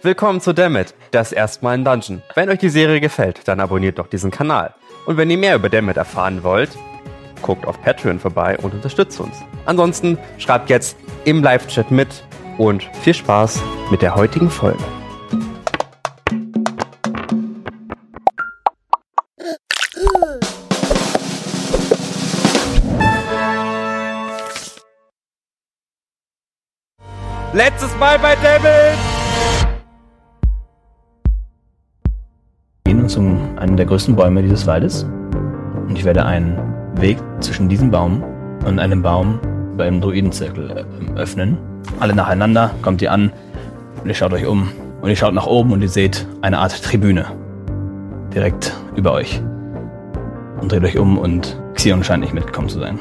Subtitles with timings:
[0.00, 2.22] Willkommen zu Dammit, das erstmal in Dungeon.
[2.36, 4.72] Wenn euch die Serie gefällt, dann abonniert doch diesen Kanal.
[5.06, 6.70] Und wenn ihr mehr über Dammit erfahren wollt,
[7.42, 9.34] guckt auf Patreon vorbei und unterstützt uns.
[9.66, 12.22] Ansonsten schreibt jetzt im Live-Chat mit
[12.58, 14.78] und viel Spaß mit der heutigen Folge.
[27.52, 29.07] Letztes Mal bei Dammit!
[33.08, 35.04] Gehen zu einem der größten Bäume dieses Waldes
[35.88, 36.58] und ich werde einen
[36.96, 38.22] Weg zwischen diesem Baum
[38.66, 39.40] und einem Baum
[39.76, 40.84] beim Druidenzirkel
[41.16, 41.56] äh, öffnen.
[42.00, 43.32] Alle nacheinander, kommt ihr an
[44.02, 44.68] und ihr schaut euch um
[45.00, 47.24] und ihr schaut nach oben und ihr seht eine Art Tribüne
[48.34, 49.40] direkt über euch
[50.60, 52.98] und dreht euch um und Xion scheint nicht mitgekommen zu sein.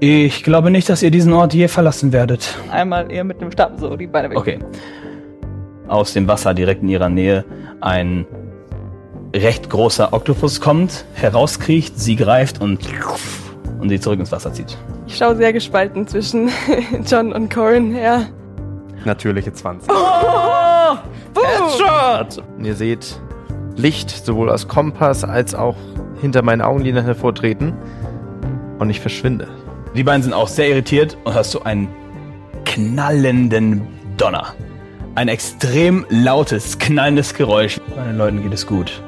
[0.00, 2.56] Ich glaube nicht, dass ihr diesen Ort je verlassen werdet.
[2.70, 4.38] Einmal eher mit dem Stab so die Beine weg.
[4.38, 4.58] Okay.
[5.88, 7.44] Aus dem Wasser direkt in ihrer Nähe
[7.80, 8.26] ein
[9.34, 12.80] recht großer Oktopus kommt, herauskriecht, sie greift und,
[13.80, 14.76] und sie zurück ins Wasser zieht.
[15.06, 16.50] Ich schaue sehr gespalten zwischen
[17.06, 18.26] John und Corin her.
[19.04, 19.90] Natürliche 20.
[19.90, 20.96] Oh!
[21.40, 22.42] Headshot!
[22.56, 23.20] Und ihr seht
[23.76, 25.76] Licht sowohl aus Kompass als auch
[26.20, 27.74] hinter meinen Augenlidern hervortreten.
[28.78, 29.48] Und ich verschwinde.
[29.94, 31.88] Die beiden sind auch sehr irritiert und hast du einen
[32.64, 33.86] knallenden
[34.16, 34.54] Donner.
[35.18, 37.80] Ein extrem lautes, knallendes Geräusch.
[37.96, 39.02] Meinen Leuten geht es gut.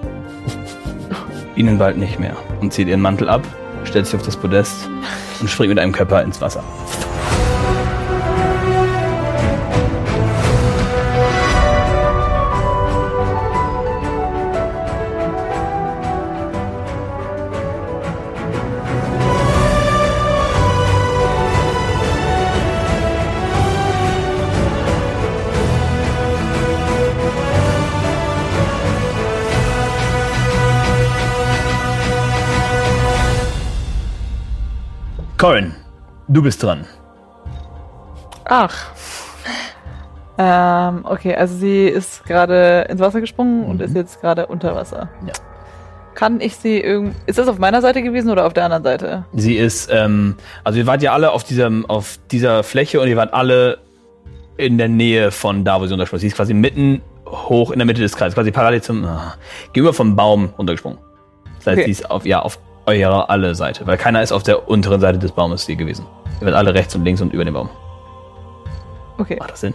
[1.54, 2.36] Ihnen bald nicht mehr.
[2.60, 3.46] Und zieht ihren Mantel ab,
[3.84, 4.90] stellt sich auf das Podest
[5.40, 6.64] und springt mit einem Körper ins Wasser.
[35.40, 35.74] Corin,
[36.28, 36.84] du bist dran.
[38.44, 38.90] Ach.
[40.36, 45.08] Ähm, okay, also sie ist gerade ins Wasser gesprungen und ist jetzt gerade unter Wasser.
[45.26, 45.32] Ja.
[46.14, 47.14] Kann ich sie irgend.
[47.24, 49.24] Ist das auf meiner Seite gewesen oder auf der anderen Seite?
[49.32, 53.16] Sie ist, ähm, also ihr wart ja alle auf, diesem, auf dieser Fläche und ihr
[53.16, 53.78] wart alle
[54.58, 56.20] in der Nähe von da, wo sie untersprungen.
[56.20, 59.36] Sie ist quasi mitten hoch in der Mitte des Kreises, quasi parallel zum, ah,
[59.72, 60.98] gegenüber vom Baum runtergesprungen.
[61.56, 61.84] Das heißt, Okay.
[61.86, 65.18] sie ist auf, ja, auf eurer alle Seite, weil keiner ist auf der unteren Seite
[65.18, 66.06] des Baumes hier gewesen.
[66.40, 67.68] Ihr wart alle rechts und links und über dem Baum.
[69.18, 69.36] Okay.
[69.38, 69.74] Macht das Sinn?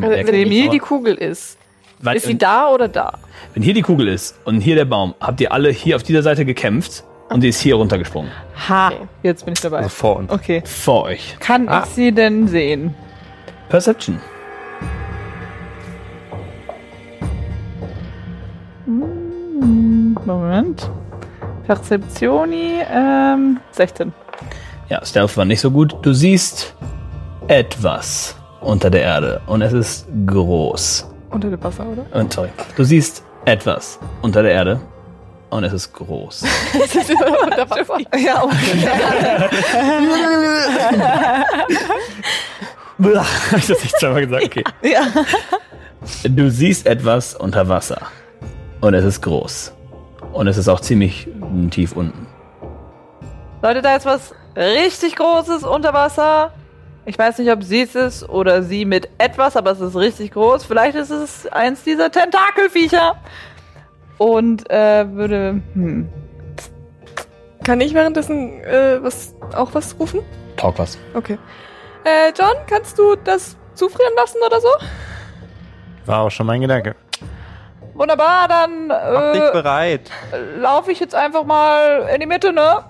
[0.00, 1.58] Also, wenn hier Aber- die Kugel ist,
[2.00, 3.14] Weil- ist sie da oder da?
[3.54, 6.22] Wenn hier die Kugel ist und hier der Baum, habt ihr alle hier auf dieser
[6.22, 8.30] Seite gekämpft und sie ist hier runtergesprungen.
[8.68, 8.98] Ha, Okay.
[9.22, 9.78] jetzt bin ich dabei.
[9.78, 10.30] Also vor uns.
[10.30, 10.62] Okay.
[10.64, 11.36] Vor euch.
[11.40, 11.82] Kann Ah.
[11.84, 12.94] ich sie denn sehen?
[13.68, 14.20] Perception.
[20.24, 20.90] Moment.
[21.66, 24.12] Perzeptioni, ähm, 16.
[24.88, 25.96] Ja, Stealth war nicht so gut.
[26.02, 26.74] Du siehst
[27.48, 31.08] etwas unter der Erde und es ist groß.
[31.30, 32.04] Unter dem Wasser, oder?
[32.18, 32.48] Und sorry.
[32.76, 34.80] Du siehst etwas unter der Erde
[35.50, 36.42] und es ist groß.
[37.44, 37.98] Unter Wasser.
[38.18, 38.88] Ja, okay.
[42.98, 44.44] Habe ich das nicht zweimal gesagt?
[44.44, 44.64] Okay.
[44.82, 45.06] ja.
[46.24, 48.00] Du siehst etwas unter Wasser
[48.80, 49.72] und es ist groß.
[50.32, 51.28] Und es ist auch ziemlich
[51.70, 52.26] tief unten.
[53.62, 56.52] Leute, da ist was richtig Großes unter Wasser.
[57.04, 60.32] Ich weiß nicht, ob sie es ist oder sie mit etwas, aber es ist richtig
[60.32, 60.64] groß.
[60.64, 63.16] Vielleicht ist es eins dieser Tentakelviecher.
[64.18, 65.62] Und äh, würde.
[65.74, 66.08] Hm.
[67.64, 70.20] Kann ich währenddessen äh, was, auch was rufen?
[70.56, 70.98] Talk was.
[71.14, 71.38] Okay.
[72.04, 74.68] Äh, John, kannst du das zufrieren lassen oder so?
[76.06, 76.94] War auch schon mein Gedanke.
[77.96, 80.10] Wunderbar, dann Mach dich äh, bereit.
[80.58, 82.84] laufe ich jetzt einfach mal in die Mitte, ne?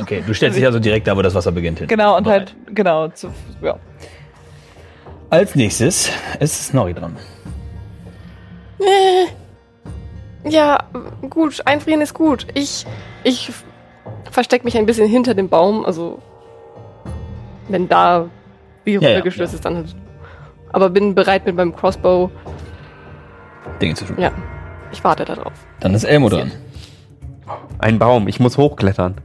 [0.00, 1.88] Okay, du stellst dich also direkt da, wo das Wasser beginnt hin.
[1.88, 2.54] Genau, und Bereit.
[2.66, 3.76] halt, genau, zu, ja.
[5.28, 6.10] Als nächstes
[6.40, 7.16] ist Snorri dran.
[10.44, 10.84] Ja,
[11.28, 12.46] gut, einfrieren ist gut.
[12.54, 12.86] Ich,
[13.24, 13.52] ich
[14.30, 16.18] verstecke mich ein bisschen hinter dem Baum, also
[17.68, 18.28] wenn da
[18.84, 19.96] wie Ja, ja, runtergestürzt ist, dann halt.
[20.72, 22.30] Aber bin bereit mit meinem Crossbow
[23.80, 24.16] Dinge zu tun.
[24.18, 24.32] Ja.
[24.92, 25.52] Ich warte darauf.
[25.80, 26.50] Dann ist Elmo dran.
[27.78, 29.16] Ein Baum, ich muss hochklettern.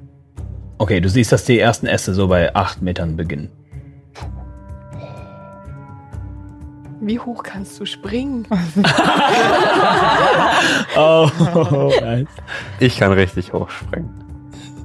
[0.77, 3.49] Okay, du siehst, dass die ersten Äste so bei 8 Metern beginnen.
[7.01, 8.47] Wie hoch kannst du springen?
[10.97, 11.29] Oh,
[12.01, 12.27] nice.
[12.79, 14.09] Ich kann richtig hochspringen.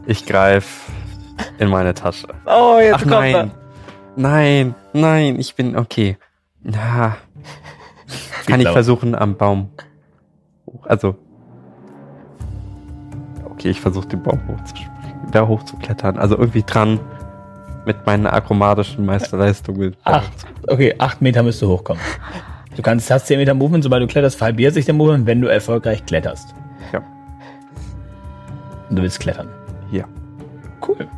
[0.06, 0.90] Ich greife
[1.58, 2.28] in meine Tasche.
[2.46, 3.34] Oh, jetzt Ach kommt nein.
[3.34, 3.50] er.
[4.16, 6.18] Nein, nein, ich bin okay.
[6.62, 7.16] Na.
[8.46, 9.70] Kann ich versuchen am Baum.
[10.66, 11.16] hoch- Also.
[13.50, 14.92] Okay, ich versuche den Baum hochzuspringen,
[15.32, 16.18] da hochzuklettern.
[16.18, 16.98] Also irgendwie dran
[17.86, 19.96] mit meinen akrobatischen Meisterleistungen.
[20.04, 20.30] Acht.
[20.68, 22.02] Okay, 8 Meter müsst du hochkommen.
[22.76, 25.48] Du kannst, hast 10 Meter Movement, sobald du kletterst, verhalbiert sich der Movement, wenn du
[25.48, 26.54] erfolgreich kletterst.
[26.92, 27.02] Ja.
[28.88, 29.48] Und du willst klettern.
[29.90, 30.04] Ja.
[30.86, 31.08] Cool.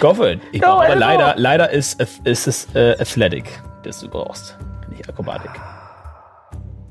[0.00, 0.40] Go for it.
[0.52, 4.58] Ich Go, brauche leider, leider ist, ist es äh, Athletic, das du brauchst.
[4.96, 5.50] Nicht Akrobatik.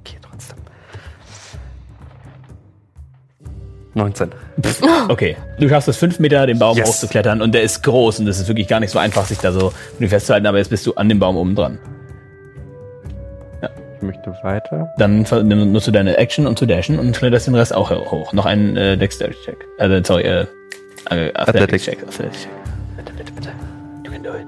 [0.02, 0.58] Okay, trotzdem.
[3.94, 4.32] 19.
[5.08, 6.90] Okay, du schaffst es, 5 Meter den Baum Yes.
[6.90, 9.52] hochzuklettern und der ist groß und es ist wirklich gar nicht so einfach, sich da
[9.52, 11.80] so festzuhalten, aber jetzt bist du an dem Baum oben dran.
[13.98, 14.94] Ich möchte weiter.
[14.98, 15.20] Dann
[15.72, 18.34] nutzt du deine Action, um zu dashen und kletterst den Rest auch hoch.
[18.34, 19.66] Noch einen äh, Dexterity-Check.
[19.78, 20.46] Also, sorry, äh,
[21.10, 22.04] äh, Athletics-Check.
[22.06, 22.52] Athletics-Check.
[22.98, 23.50] Bitte, bitte, bitte.
[24.04, 24.46] Du it.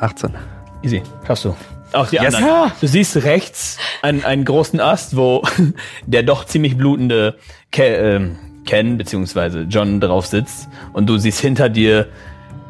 [0.00, 0.34] 18.
[0.82, 1.54] Easy, schaffst du.
[1.92, 2.34] Auch die Yes.
[2.34, 2.72] anderen.
[2.80, 5.42] Du siehst rechts einen, einen großen Ast, wo
[6.06, 7.36] der doch ziemlich blutende
[7.72, 9.62] Ke ähm, Ken bzw.
[9.68, 12.06] John drauf sitzt und du siehst hinter dir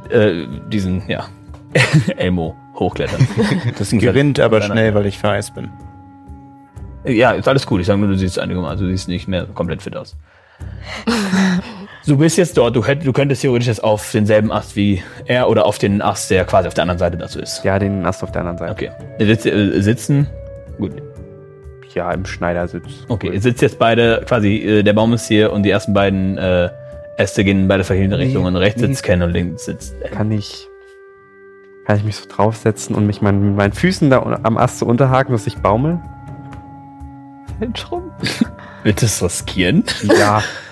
[0.09, 1.27] äh, diesen, ja,
[2.17, 3.27] Elmo hochklettern.
[3.79, 5.69] Das gewinnt aber schnell, weil ich vereist bin.
[7.05, 7.81] Ja, ist alles cool.
[7.81, 10.17] Ich sage nur, du siehst einigermaßen, du siehst nicht mehr komplett fit aus.
[12.07, 15.49] Du bist jetzt dort, du, hätt, du könntest theoretisch jetzt auf denselben Ast wie er
[15.49, 17.65] oder auf den Ast, der quasi auf der anderen Seite dazu ist.
[17.65, 18.73] Ja, den Ast auf der anderen Seite.
[18.73, 18.91] Okay.
[19.19, 20.27] Ihr sitzt, äh, sitzen.
[20.79, 20.93] Gut.
[21.95, 22.85] Ja, im Schneidersitz.
[23.09, 26.39] Okay, ihr sitzt jetzt beide quasi, äh, der Baum ist hier und die ersten beiden
[26.39, 26.71] äh,
[27.17, 28.57] Äste gehen in beide verschiedene Nee, Richtungen.
[28.57, 28.89] Rechts nee.
[28.89, 29.95] sitzt Ken und links sitzt.
[30.01, 30.17] Elmo.
[30.17, 30.69] Kann ich.
[31.87, 34.87] Kann ich mich so draufsetzen und mich mein, mit meinen Füßen da am Ast so
[34.87, 35.99] unterhaken, dass ich baumel?
[38.85, 39.85] Willst du es riskieren?
[40.19, 40.43] Ja.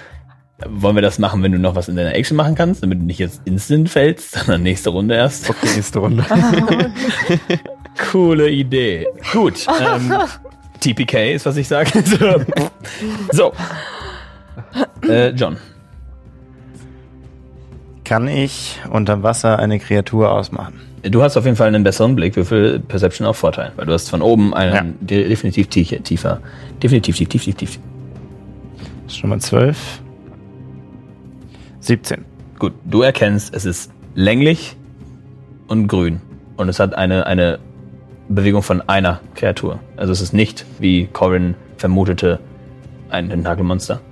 [0.66, 3.04] Wollen wir das machen, wenn du noch was in deiner Action machen kannst, damit du
[3.04, 5.48] nicht jetzt instant fällst, sondern nächste Runde erst?
[5.48, 6.24] Okay, nächste Runde.
[8.10, 9.06] Coole Idee.
[9.32, 9.66] Gut.
[9.80, 10.12] Ähm,
[10.80, 11.90] TPK ist, was ich sage.
[13.32, 13.52] so.
[15.08, 15.56] Äh, John.
[18.04, 20.80] Kann ich unterm Wasser eine Kreatur ausmachen?
[21.02, 24.08] Du hast auf jeden Fall einen besseren Blick für Perception auf Vorteil, weil du hast
[24.08, 24.82] von oben einen Ja.
[25.00, 26.40] de- definitiv tiefer, tiefer,
[26.82, 27.78] definitiv tief, tief, tief, tief.
[29.04, 29.76] Das ist schon mal 12.
[31.88, 32.26] 17.
[32.58, 34.76] Gut, du erkennst, es ist länglich
[35.68, 36.20] und grün
[36.58, 37.58] und es hat eine, eine
[38.28, 39.78] Bewegung von einer Kreatur.
[39.96, 42.40] Also es ist nicht, wie Corin vermutete,
[43.08, 44.02] ein Tentakelmonster.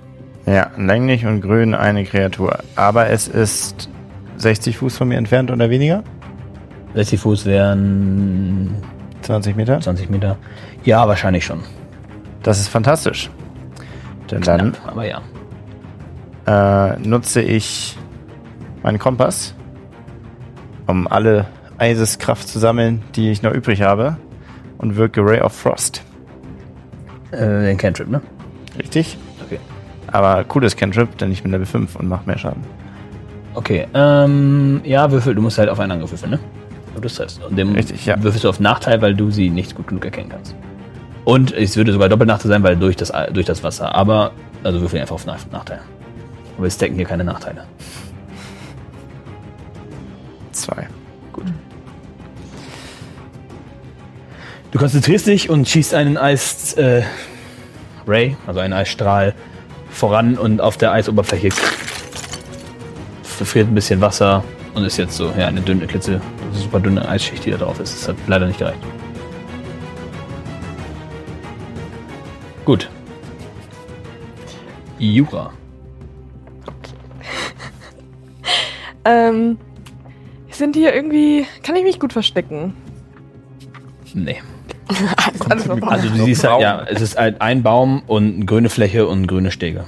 [0.47, 2.57] Ja, länglich und grün eine Kreatur.
[2.75, 3.89] Aber es ist
[4.37, 6.03] 60 Fuß von mir entfernt oder weniger?
[6.95, 8.73] 60 Fuß wären
[9.21, 9.79] 20 Meter?
[9.79, 10.37] 20 Meter.
[10.83, 11.59] Ja, wahrscheinlich schon.
[12.41, 13.29] Das ist fantastisch.
[14.31, 15.21] Denn dann Knapp, aber ja.
[16.47, 17.97] Äh, nutze ich
[18.83, 19.53] meinen Kompass,
[20.87, 21.45] um alle
[21.77, 24.17] Eiseskraft zu sammeln, die ich noch übrig habe,
[24.77, 26.03] und wirke Ray of Frost.
[27.31, 28.21] Äh, den Cantrip, ne?
[28.79, 29.17] Richtig?
[29.45, 29.59] Okay.
[30.11, 32.63] Aber cooles Cantrip, denn ich bin Level 5 und mache mehr Schaden.
[33.53, 36.39] Okay, ähm, ja, würfel, du musst halt auf einen Angriff würfeln, ne?
[36.95, 38.21] Und das heißt, und dem Richtig, ja.
[38.21, 40.55] würfelst du auf Nachteil, weil du sie nicht gut genug erkennen kannst.
[41.25, 43.93] Und es würde sogar Doppelnachteil sein, weil durch das, durch das Wasser.
[43.93, 44.31] Aber,
[44.63, 45.79] also würfel einfach auf Nach- Nachteil.
[46.57, 47.65] Aber wir stacken hier keine Nachteile.
[50.51, 50.87] Zwei.
[54.71, 57.03] Du konzentrierst dich und schießt einen Eis äh,
[58.05, 59.33] Ray, also einen Eisstrahl,
[59.89, 61.49] voran und auf der Eisoberfläche
[63.23, 66.19] verfriert ein bisschen Wasser und ist jetzt so, ja, eine dünne, klitze,
[66.51, 68.01] super dünne Eisschicht, die da drauf ist.
[68.01, 68.79] Das hat leider nicht gereicht.
[72.65, 72.89] Gut.
[74.99, 75.53] Jura.
[79.07, 79.57] Ähm,
[80.51, 81.45] sind hier irgendwie.
[81.63, 82.73] Kann ich mich gut verstecken?
[84.13, 84.41] Nee.
[85.17, 88.45] alles, alles noch Also du siehst halt, ja, es ist halt ein Baum und eine
[88.45, 89.85] grüne Fläche und grüne Stege.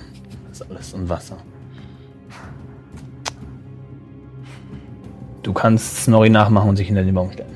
[0.50, 1.38] Das ist alles und Wasser.
[5.44, 7.56] Du kannst Snorri nachmachen und sich hinter den Baum stellen.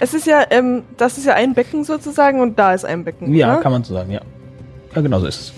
[0.00, 3.34] Es ist ja, ähm, das ist ja ein Becken sozusagen und da ist ein Becken.
[3.34, 3.60] Ja, ne?
[3.60, 4.20] kann man so sagen, ja.
[4.94, 5.52] Ja, genau so ist es.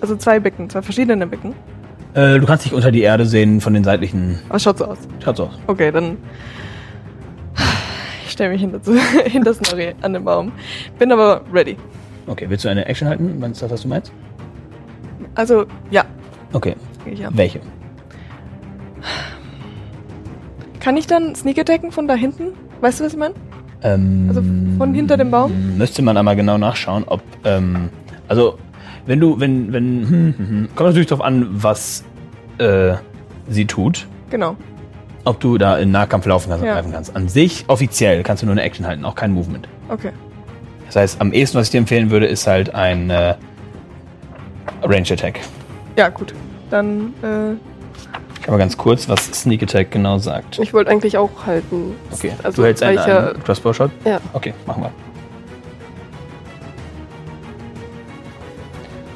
[0.00, 1.54] Also zwei Becken, zwei verschiedene Becken.
[2.14, 4.40] Äh, du kannst dich unter die Erde sehen von den seitlichen.
[4.52, 4.98] Es schaut so aus.
[5.22, 5.58] Schaut so aus.
[5.66, 6.16] Okay, dann
[8.28, 8.80] stelle mich hinter,
[9.26, 10.52] hinter Snorri an den Baum.
[10.98, 11.76] Bin aber ready.
[12.26, 14.12] Okay, willst du eine Action halten, wenn es das, was du meinst?
[15.34, 16.04] Also, ja.
[16.52, 16.74] Okay,
[17.14, 17.28] ja.
[17.32, 17.60] welche?
[20.80, 22.52] Kann ich dann Sneak Attacken von da hinten?
[22.80, 23.34] Weißt du, was ich meine?
[23.82, 24.42] Ähm, Also
[24.78, 25.76] von hinter dem Baum?
[25.76, 27.90] Müsste man einmal genau nachschauen, ob, ähm,
[28.28, 28.58] also,
[29.10, 32.04] wenn du, wenn, wenn, hm, hm, hm, kommt natürlich darauf an, was
[32.58, 32.94] äh,
[33.48, 34.54] sie tut, Genau.
[35.24, 36.74] ob du da in Nahkampf laufen kannst und Ja.
[36.74, 37.16] greifen kannst.
[37.16, 39.66] An sich, offiziell, kannst du nur eine Action halten, auch kein Movement.
[39.88, 40.10] Okay.
[40.86, 43.34] Das heißt, am ehesten, was ich dir empfehlen würde, ist halt ein äh,
[44.82, 45.40] Range Attack.
[45.98, 46.32] Ja, gut.
[46.70, 47.54] Dann, äh,
[48.40, 50.60] Ich habe ganz kurz, was Sneak Attack genau sagt.
[50.60, 51.94] ich wollte eigentlich auch halten.
[52.12, 53.90] Okay, Also, du hältst einen, ich ja- einen Crossbow Shot?
[54.04, 54.20] Ja.
[54.34, 54.92] Okay, machen wir.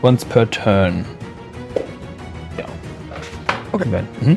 [0.05, 1.07] Once per turn.
[2.59, 2.65] Ja.
[3.73, 3.89] Okay.
[4.21, 4.37] Mhm.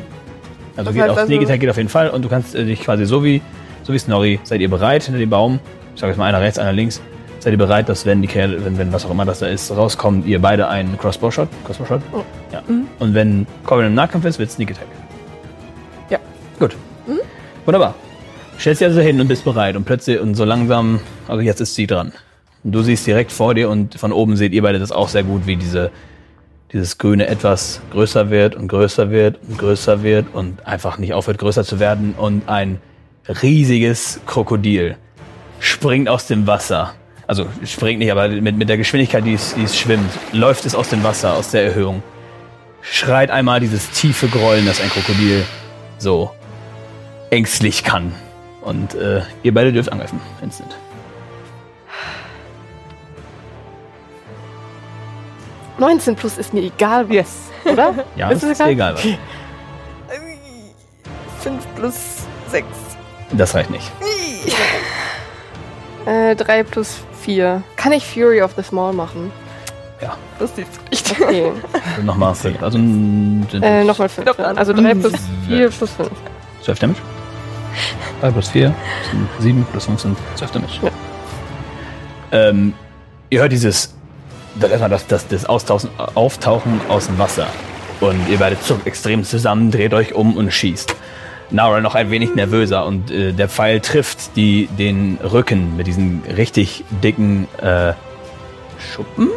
[0.76, 2.54] Also Das geht heißt auf also- Sneak Attack geht auf jeden Fall und du kannst
[2.54, 3.42] äh, dich quasi so wie
[3.82, 5.60] so wie Snorri, seid ihr bereit hinter dem Baum?
[5.94, 7.02] Ich sage jetzt mal einer rechts, einer links.
[7.40, 9.70] Seid ihr bereit, dass wenn die Kerle, wenn, wenn was auch immer das da ist,
[9.70, 11.48] rauskommt, ihr beide einen Crossbow Shot?
[11.64, 12.02] Crossbow Shot?
[12.12, 12.22] Oh.
[12.52, 12.62] Ja.
[12.66, 12.86] Mhm.
[12.98, 14.86] Und wenn Corbin im Nahkampf ist, wird Sneak Attack.
[16.10, 16.18] Ja.
[16.58, 16.76] Gut.
[17.06, 17.20] Mhm.
[17.66, 17.94] Wunderbar.
[18.58, 21.74] Stellst dich also hin und bist bereit und plötzlich und so langsam, also jetzt ist
[21.74, 22.12] sie dran.
[22.64, 25.22] Und du siehst direkt vor dir und von oben seht ihr beide das auch sehr
[25.22, 25.90] gut, wie diese,
[26.72, 31.38] dieses Grüne etwas größer wird und größer wird und größer wird und einfach nicht aufhört
[31.38, 32.80] größer zu werden und ein
[33.42, 34.96] riesiges Krokodil
[35.60, 36.94] springt aus dem Wasser.
[37.26, 40.74] Also springt nicht, aber mit, mit der Geschwindigkeit, die es, die es schwimmt, läuft es
[40.74, 42.02] aus dem Wasser, aus der Erhöhung.
[42.80, 45.44] Schreit einmal dieses tiefe Grollen, das ein Krokodil
[45.98, 46.30] so
[47.30, 48.12] ängstlich kann.
[48.62, 50.20] Und äh, ihr beide dürft angreifen.
[50.42, 50.70] Instant.
[50.70, 50.87] Mhm.
[55.78, 57.28] 19 plus ist mir egal, Yes.
[57.64, 57.94] oder?
[58.16, 58.70] Ja, Ist es ist egal?
[58.72, 58.94] egal.
[58.94, 59.02] Was.
[61.42, 61.94] 5 plus
[62.50, 62.66] 6.
[63.32, 63.90] Das reicht nicht.
[66.06, 67.62] Äh, 3 plus 4.
[67.76, 69.30] Kann ich Fury of the Small machen?
[70.00, 70.16] Ja.
[70.38, 70.58] Das ist
[70.90, 71.20] nicht.
[71.20, 71.52] Okay.
[71.90, 72.62] Also Nochmal fünf.
[72.62, 74.26] Also n- sind äh, nochmal 5.
[74.26, 75.12] Doch, Also 3 plus
[75.48, 76.10] 4 plus 5.
[76.62, 77.00] 12 Damage.
[78.20, 78.74] 3 plus 4
[79.10, 80.72] sind 7 plus 5 sind 12 Damage.
[80.82, 80.90] Ja.
[82.32, 82.74] Ähm,
[83.30, 83.94] ihr hört dieses,
[84.60, 87.46] das, erstmal das, das, das Austauchen, Auftauchen aus dem Wasser.
[88.00, 90.94] Und ihr beide zuckt extrem zusammen, dreht euch um und schießt.
[91.50, 96.22] Nara noch ein wenig nervöser und äh, der Pfeil trifft die, den Rücken mit diesen
[96.36, 97.94] richtig dicken äh,
[98.78, 99.28] Schuppen.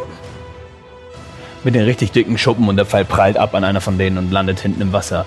[1.64, 4.30] Mit den richtig dicken Schuppen und der Pfeil prallt ab an einer von denen und
[4.30, 5.24] landet hinten im Wasser.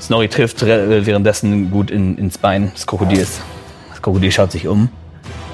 [0.00, 3.40] Snorri trifft re- währenddessen gut in, ins Bein des Krokodils.
[3.90, 4.88] Das Krokodil schaut sich um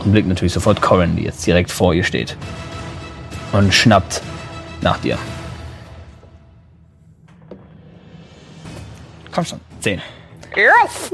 [0.05, 2.37] und blickt natürlich sofort Corin, die jetzt direkt vor ihr steht.
[3.53, 4.23] Und schnappt
[4.81, 5.19] nach dir.
[9.33, 10.01] Komm schon, 10.
[10.57, 11.13] Yes!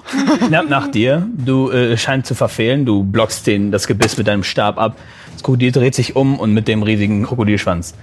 [0.49, 1.27] Knapp nach dir.
[1.37, 2.87] Du äh, scheinst zu verfehlen.
[2.87, 4.97] Du blockst den, das Gebiss mit deinem Stab ab.
[5.33, 7.95] Das Krokodil dreht sich um und mit dem riesigen Krokodilschwanz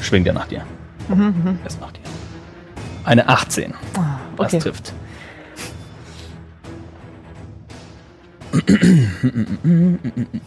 [0.00, 0.64] schwingt er nach dir.
[1.64, 2.00] Erst nach dir.
[3.04, 3.74] Eine 18.
[4.36, 4.58] Das okay.
[4.58, 4.92] trifft.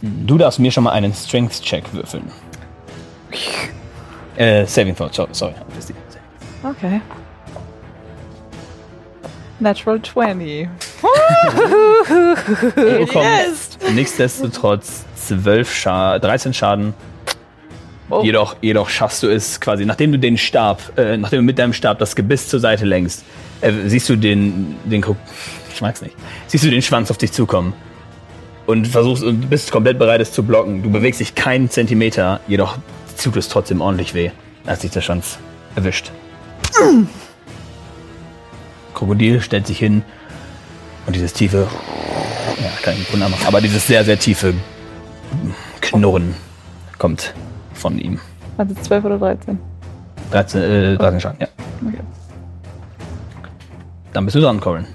[0.02, 2.24] Du darfst mir schon mal einen Strength-Check würfeln.
[4.36, 5.32] Äh, Saving Throw, sorry.
[5.32, 5.54] sorry.
[6.64, 7.02] Okay.
[9.60, 10.70] Natural 20.
[12.76, 16.94] Du bekommst nichtsdestotrotz 12 Scha 13 Schaden.
[18.10, 18.22] Oh.
[18.24, 21.74] Jedoch, jedoch schaffst du es quasi, nachdem du den Stab, äh, nachdem du mit deinem
[21.74, 23.24] Stab das Gebiss zur Seite lenkst,
[23.62, 25.04] äh, siehst du den, den,
[25.74, 26.16] ich mag's nicht,
[26.48, 27.74] siehst du den Schwanz auf dich zukommen
[28.66, 30.84] und versuchst und bist komplett bereit, es zu blocken.
[30.84, 32.78] Du bewegst dich keinen Zentimeter, jedoch
[33.16, 34.32] tut es trotzdem ordentlich weh,
[34.66, 35.38] als dich der Schwanz
[35.76, 36.12] erwischt.
[38.94, 40.04] Krokodil stellt sich hin
[41.06, 41.68] und dieses tiefe,
[42.62, 44.54] ja, kann ich wunderbar machen, aber dieses sehr, sehr tiefe
[45.82, 46.36] Knurren
[46.98, 47.34] kommt
[47.74, 48.20] von ihm.
[48.58, 49.60] Also 12 oder 13.
[50.32, 51.48] 13, äh, 13 Schaden, ja.
[51.86, 52.00] Okay.
[54.14, 54.86] Dann bist du dran, Corin.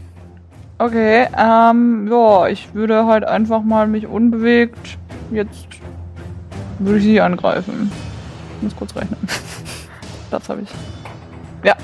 [0.79, 4.97] Okay, ähm, ja, ich würde halt einfach mal mich unbewegt.
[5.33, 5.67] Jetzt
[6.79, 7.91] würde ich sie angreifen.
[8.59, 9.17] Ich muss kurz rechnen.
[10.31, 10.69] Das habe ich.
[11.65, 11.75] Ja.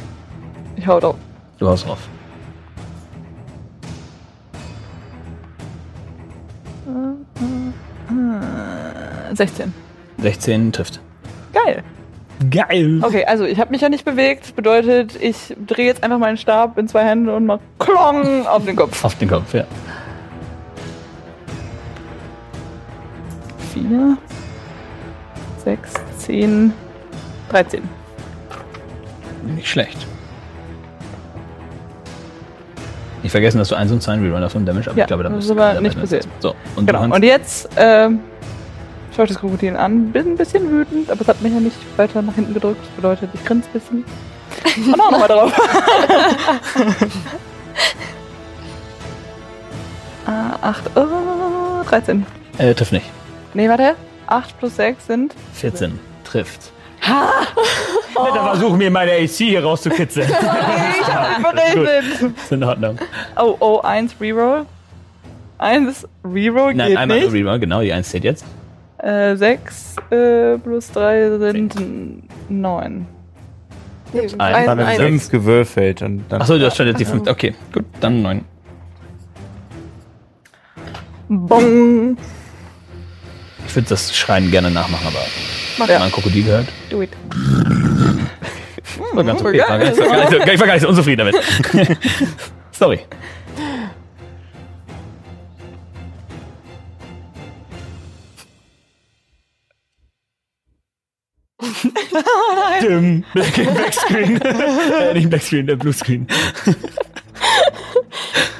[0.76, 1.16] Ich hau drauf.
[1.58, 1.98] Du haust drauf.
[9.30, 9.72] Äh, 16.
[10.18, 11.00] 16 trifft.
[11.54, 11.82] Geil.
[12.50, 13.00] Geil!
[13.02, 14.54] Okay, also ich habe mich ja nicht bewegt.
[14.56, 18.76] Bedeutet, ich drehe jetzt einfach meinen Stab in zwei Hände und mach Klong auf den
[18.76, 19.02] Kopf.
[19.04, 19.64] Auf den Kopf, ja.
[23.72, 24.18] 4,
[25.64, 25.92] 6,
[26.24, 26.72] 10,
[27.50, 27.82] 13.
[29.54, 30.06] Nicht schlecht.
[33.22, 35.22] Die vergessen, dass du 1 und 2 Reroll hast von Damage, aber Ja, ich glaube,
[35.22, 36.26] da das müsste ist aber nicht passiert.
[36.40, 37.06] So, und Genau.
[37.06, 38.20] du Und jetzt ähm,
[39.14, 40.12] schaue ich das Krokodil an.
[40.12, 42.80] Bin ein bisschen wütend, aber es hat mich ja nicht weiter nach hinten gedrückt.
[42.82, 44.04] Das bedeutet, ich grinse ein bisschen.
[44.92, 45.52] Und auch nochmal drauf.
[50.26, 52.26] ah, 8, oh, 13.
[52.58, 53.06] äh, trifft nicht.
[53.54, 53.94] Nee, warte.
[54.26, 55.34] 8 plus 6 sind.
[55.54, 55.98] 14
[56.34, 56.72] trifft.
[57.00, 60.28] Bitte versuch mir meine AC hier rauszukitzeln.
[61.00, 62.36] Ich hab berechnet.
[62.36, 62.98] ist in Ordnung.
[63.36, 64.64] Oh, oh, 1 Reroll.
[65.58, 67.44] 1 Reroll Nein, geht einmal nur nicht.
[67.44, 68.44] Reroll, genau, die 1 zählt jetzt.
[68.98, 71.74] Äh, 6 äh, plus 3 sind
[72.48, 73.06] 9.
[74.12, 76.40] Nee, Ein- ein, Dann ein, eine 5 gewürfelt und dann.
[76.40, 77.28] Achso, du hast schon jetzt die 5.
[77.28, 78.44] Okay, gut, dann 9.
[81.28, 82.16] Bong.
[83.66, 85.18] Ich würde das Schreien gerne nachmachen, aber
[85.78, 85.98] Mach ja.
[85.98, 86.66] mal ein Krokodil gehört.
[86.90, 87.10] Do it.
[89.12, 89.58] War ganz okay.
[89.60, 91.98] War nicht, war so- ich war gar nicht so unzufrieden damit.
[92.72, 93.00] Sorry.
[102.80, 103.24] Dim.
[103.32, 104.40] Black Backscreen.
[104.42, 106.26] äh, nicht Backscreen, der Bluescreen.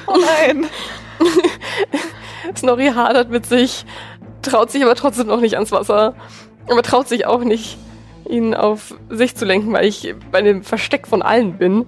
[0.07, 0.65] Oh nein.
[2.55, 3.85] Snorri hadert mit sich,
[4.41, 6.15] traut sich aber trotzdem noch nicht ans Wasser.
[6.67, 7.77] Aber traut sich auch nicht,
[8.27, 11.85] ihn auf sich zu lenken, weil ich bei dem Versteck von allen bin.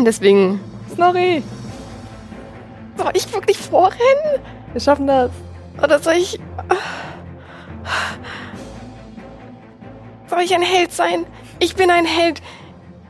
[0.00, 0.60] Deswegen,
[0.94, 1.42] Snorri!
[2.96, 4.42] Soll ich wirklich vorrennen?
[4.72, 5.30] Wir schaffen das.
[5.82, 6.38] Oder soll ich.
[10.28, 11.26] Soll ich ein Held sein?
[11.58, 12.40] Ich bin ein Held.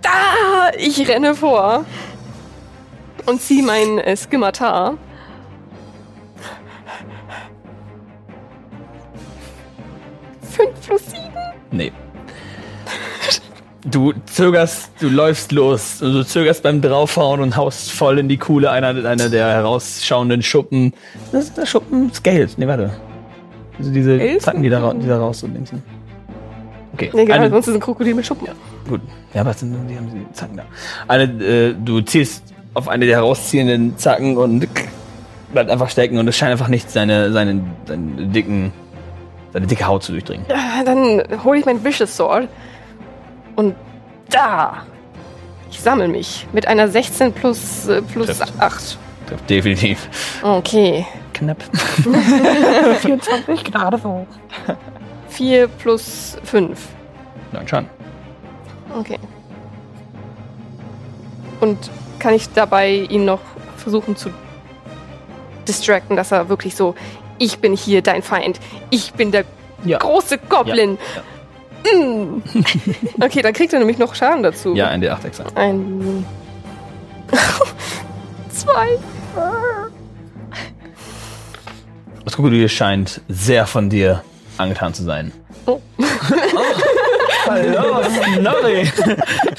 [0.01, 0.71] Da!
[0.79, 1.85] Ich renne vor.
[3.27, 4.97] Und ziehe mein äh, Skimmatar
[10.53, 11.23] 5 plus 7?
[11.71, 11.93] Nee.
[13.85, 18.71] Du zögerst, du läufst los, du zögerst beim Draufhauen und haust voll in die Kuhle
[18.71, 20.93] einer, einer der herausschauenden Schuppen.
[21.33, 22.93] Das ist der Schuppen Scales, nee, warte.
[23.79, 24.43] Also diese Scales?
[24.45, 25.83] Zacken, die da, die da raus und links sind.
[26.93, 27.11] Okay.
[27.13, 28.47] Nee, genau, eine, sonst ist ein Krokodil mit Schuppen.
[28.47, 28.53] Ja.
[28.89, 29.01] Gut.
[29.35, 30.65] Ja, was sind, die haben die Zacken da.
[31.09, 34.69] Eine, äh, du ziehst auf eine der herausziehenden Zacken und
[35.53, 38.73] bleibt einfach stecken und es scheint einfach nicht seine, seinen, seinen dicken
[39.53, 40.47] seine dicke Haut zu durchdringen.
[40.49, 42.49] Äh, Dann hole ich mein Vicious Sword.
[43.57, 43.75] Und
[44.31, 44.83] da!
[45.71, 48.53] Ich sammle mich mit einer 16 plus, äh, plus Trifft.
[48.59, 48.99] 8.
[49.29, 50.09] Trifft Definitiv.
[50.43, 51.07] Okay.
[51.33, 51.63] Knapp.
[53.01, 54.27] 24 gerade so.
[55.29, 56.79] 4 plus 5.
[57.53, 57.87] Nein, schon.
[58.99, 59.19] Okay.
[61.61, 61.79] Und
[62.19, 63.41] kann ich dabei ihn noch
[63.77, 64.31] versuchen zu
[65.67, 66.95] distracten, dass er wirklich so,
[67.43, 69.45] ich bin hier dein Feind, ich bin der
[69.85, 69.99] Ja.
[69.99, 70.97] große Goblin.
[71.85, 72.41] Mm.
[73.21, 74.75] Okay, dann kriegt er nämlich noch Schaden dazu.
[74.77, 75.45] Ja, ein D8 extra.
[75.57, 76.25] Ein.
[78.51, 78.87] Zwei.
[82.25, 84.23] Das Krokodil scheint sehr von dir
[84.59, 85.33] angetan zu sein.
[85.67, 85.81] Oh.
[87.49, 88.03] Hallo,
[88.39, 88.89] Snorri!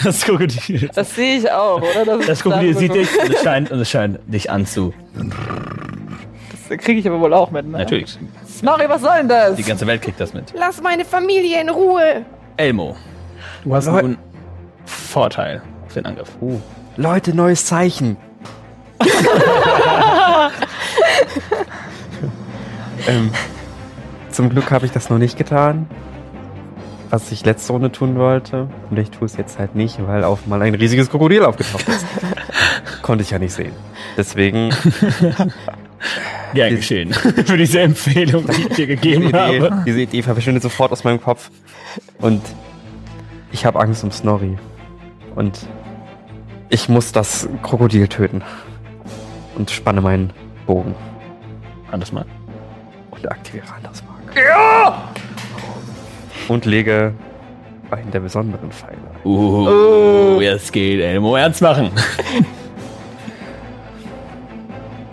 [0.02, 0.89] Das Krokodil.
[0.96, 2.17] Das sehe ich auch, oder?
[2.17, 4.93] Das, Das Krokodil sieht dich und es scheint, und es scheint dich anzu.
[6.78, 7.66] Kriege ich aber wohl auch mit.
[7.66, 7.78] Ne?
[7.78, 8.18] Natürlich.
[8.48, 9.56] Snorri, was soll denn das?
[9.56, 10.54] Die ganze Welt kriegt das mit.
[10.58, 12.26] Lass meine Familie in Ruhe.
[12.58, 12.96] Elmo,
[13.64, 14.18] du hast nun
[14.86, 16.30] Vorteil auf den Angriff.
[16.42, 16.60] Oh.
[16.98, 18.18] Leute, neues Zeichen.
[23.08, 23.32] ähm,
[24.30, 25.88] zum Glück habe ich das noch nicht getan,
[27.10, 28.68] was ich letzte Runde tun wollte.
[28.90, 32.06] Und ich tue es jetzt halt nicht, weil auf mal ein riesiges Krokodil aufgetaucht ist.
[33.02, 33.74] Konnte ich ja nicht sehen.
[34.18, 34.70] Deswegen
[36.54, 37.13] Gern Die- geschehen.
[37.46, 39.84] Für diese Empfehlung, die ich dir diese gegeben Idee, habe.
[39.86, 41.50] diese Idee verschwindet sofort aus meinem Kopf.
[42.20, 42.42] Und
[43.52, 44.58] ich habe Angst um Snorri.
[45.36, 45.60] Und
[46.70, 48.42] ich muss das Krokodil töten.
[49.56, 50.32] Und spanne meinen
[50.66, 50.96] Bogen
[51.92, 52.26] Anders mal.
[53.12, 54.18] und aktiviere Andersmark.
[54.36, 55.10] Ja!
[56.48, 57.13] Und lege
[57.92, 58.98] einen der besonderen Pfeile.
[59.24, 61.92] Uh, jetzt geht Elmo ernst machen.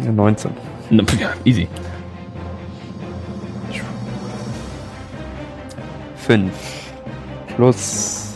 [0.02, 0.50] Ja, 19.
[0.90, 1.68] Ja, easy.
[6.16, 6.52] 5
[7.56, 8.34] plus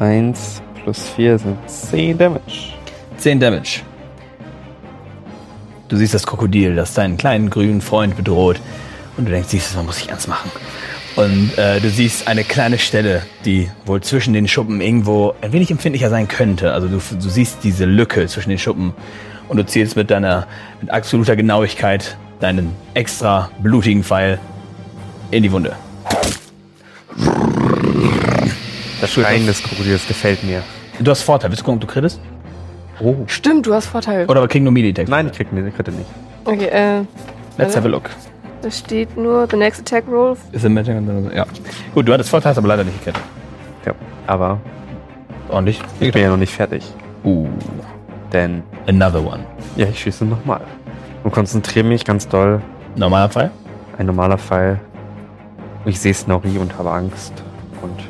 [0.00, 2.74] 1 plus 4 sind 10 Damage.
[3.16, 3.80] 10 Damage.
[5.88, 8.60] Du siehst das Krokodil, das deinen kleinen grünen Freund bedroht.
[9.16, 10.50] Und du denkst, dieses Mal muss ich ernst machen.
[11.16, 15.70] Und äh, du siehst eine kleine Stelle, die wohl zwischen den Schuppen irgendwo ein wenig
[15.70, 16.72] empfindlicher sein könnte.
[16.72, 18.92] Also du, du siehst diese Lücke zwischen den Schuppen
[19.48, 20.46] und du zielst mit deiner
[20.80, 24.38] mit absoluter Genauigkeit deinen extra blutigen Pfeil
[25.30, 25.74] in die Wunde.
[29.00, 30.62] Das Schreien des Krokodils gefällt mir.
[31.00, 31.50] Du hast Vorteil.
[31.50, 32.20] Willst du gucken, ob du krittest?
[33.00, 33.14] Oh.
[33.26, 34.26] Stimmt, du hast Vorteil.
[34.26, 35.08] Oder wir kriegen nur Melee-Attack.
[35.08, 36.08] Nein, ich krieg ich krieg nicht.
[36.44, 37.04] Okay, äh,
[37.56, 38.10] Let's have a look.
[38.62, 40.36] da steht nur the next attack roll.
[40.52, 41.46] Ist im Matching und ja.
[41.94, 43.22] Gut, du hattest Vorteil, hast aber leider nicht gekettet.
[43.86, 43.94] Ja,
[44.26, 44.60] aber
[45.48, 45.80] Ordentlich.
[46.00, 46.84] ich bin ja noch nicht fertig.
[47.24, 47.48] Uh,
[48.32, 49.44] Denn, another one.
[49.76, 50.60] ja, ich schieße nochmal.
[51.24, 52.60] Und konzentriere mich ganz doll.
[52.96, 53.50] Normaler Fall?
[53.96, 54.80] Ein normaler Pfeil.
[55.84, 57.32] Ich sehe Snorri und habe Angst.
[57.82, 58.08] Und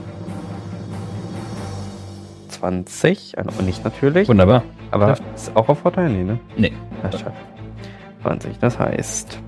[2.48, 4.28] 20, also nicht natürlich.
[4.28, 4.62] Wunderbar.
[4.90, 6.10] aber ist auch auf Vorteil?
[6.10, 6.38] Nee, ne?
[6.56, 6.72] Nee.
[7.02, 7.34] Ja, schade.
[8.22, 9.38] 20, das heißt.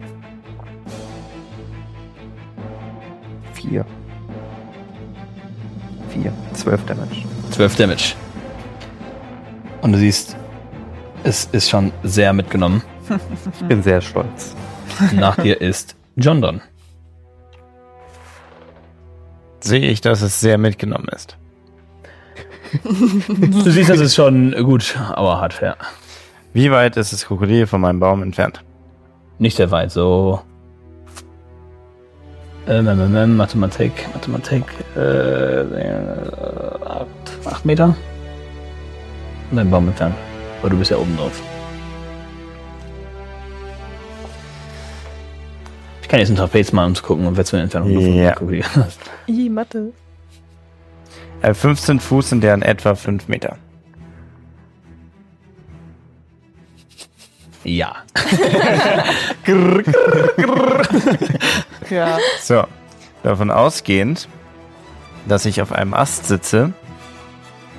[3.55, 3.85] 4.
[6.11, 6.33] 4.
[6.55, 7.25] 12 Damage.
[7.51, 8.15] 12 Damage.
[9.83, 10.37] Und du siehst,
[11.25, 12.83] es ist schon sehr mitgenommen.
[13.61, 14.55] Ich bin sehr stolz.
[15.13, 16.61] Nach dir ist John dran.
[19.61, 21.37] Sehe ich, dass es sehr mitgenommen ist.
[22.73, 25.75] Du siehst, das ist schon gut, aber hart, ja.
[26.53, 28.63] Wie weit ist das Krokodil von meinem Baum entfernt?
[29.39, 30.41] Nicht sehr weit, so.
[32.69, 34.65] Ähm, ähm, ähm, Mathematik, Mathematik,
[34.97, 35.95] äh, äh,
[36.87, 37.07] acht,
[37.45, 37.97] acht Meter.
[39.51, 40.15] Und dein Baum entfernt.
[40.61, 41.41] Aber du bist ja oben drauf.
[46.03, 48.35] Ich kann jetzt einen Trapez mal, um zu gucken, wer zu der Entfernung Ja.
[48.75, 49.01] Hast.
[49.29, 49.93] I, Mathe.
[51.43, 53.57] Äh, 15 Fuß sind ja in etwa 5 Meter.
[57.65, 57.97] Ja.
[61.91, 62.19] Ja.
[62.41, 62.65] So,
[63.25, 64.29] davon ausgehend,
[65.27, 66.73] dass ich auf einem Ast sitze,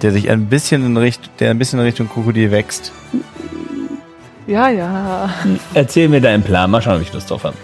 [0.01, 2.91] der sich ein bisschen in Richtung, der ein bisschen in Richtung Krokodil wächst.
[4.47, 5.29] Ja, ja.
[5.73, 7.55] Erzähl mir deinen Plan, mal schauen, ob ich Lust drauf habe.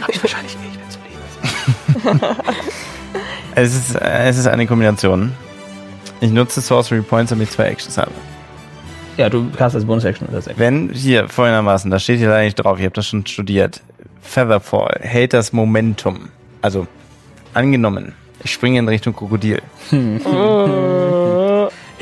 [0.00, 0.78] Hab ich wahrscheinlich nicht,
[2.04, 2.26] wenn ist.
[3.56, 5.32] Es ist, es ist eine Kombination.
[6.20, 8.10] Ich nutze Sorcery Points, damit ich zwei Actions habe.
[9.16, 10.54] Ja, du hast als Bonus-Action oder Action.
[10.56, 13.80] Wenn hier folgendermaßen, da steht hier leider nicht drauf, ich habe das schon studiert.
[14.22, 16.30] Featherfall hält das Momentum.
[16.62, 16.88] Also,
[17.52, 19.62] angenommen, ich springe in Richtung Krokodil.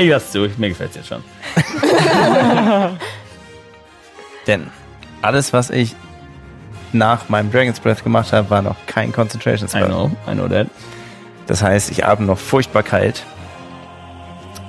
[0.03, 1.23] Ich lass zu, mir gefällt's jetzt schon.
[4.47, 4.67] Denn
[5.21, 5.95] alles, was ich
[6.93, 9.87] nach meinem Dragon's Breath gemacht habe, war noch kein Concentration I Spell.
[9.87, 10.67] know, I know that.
[11.47, 13.23] Das heißt, ich atme noch furchtbar kalt,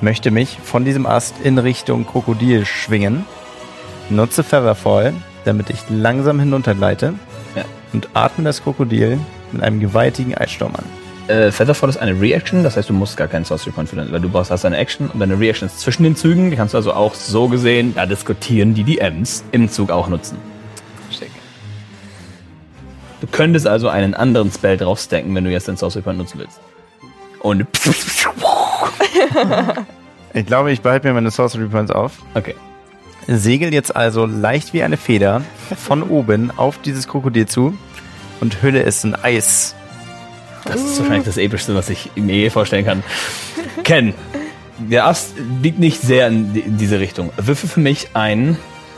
[0.02, 3.26] möchte mich von diesem Ast in Richtung Krokodil schwingen,
[4.10, 5.14] nutze Featherfall,
[5.46, 7.14] damit ich langsam hinuntergleite
[7.56, 7.64] Ja.
[7.94, 9.20] und atme das Krokodil
[9.52, 10.86] mit einem gewaltigen Eissturm an.
[11.28, 14.12] Äh, Featherfall ist eine Reaction, das heißt, du musst gar keinen Sorcery Point für deine,
[14.12, 16.52] weil du brauchst hast eine Action und deine Reaction ist zwischen den Zügen.
[16.52, 20.38] Die kannst du also auch so gesehen, da diskutieren die DMs, im Zug auch nutzen.
[23.22, 26.60] Du könntest also einen anderen Spell draufstacken, wenn du jetzt den Sorcery Point nutzen willst.
[27.40, 27.66] Und
[30.34, 32.14] Ich glaube, ich behalte mir meine Sorcery Points auf.
[32.34, 32.56] okay.
[33.28, 35.44] Segel jetzt also leicht wie eine Feder
[35.78, 37.74] von oben auf dieses Krokodil zu
[38.42, 39.76] und hülle es in Eis.
[40.66, 43.04] Das ist wahrscheinlich das epischste, was ich mir je vorstellen kann.
[43.84, 44.14] Ken,
[44.78, 47.32] der Ast liegt nicht sehr in die- in diese Richtung.
[47.38, 48.58] Würfel für mich einen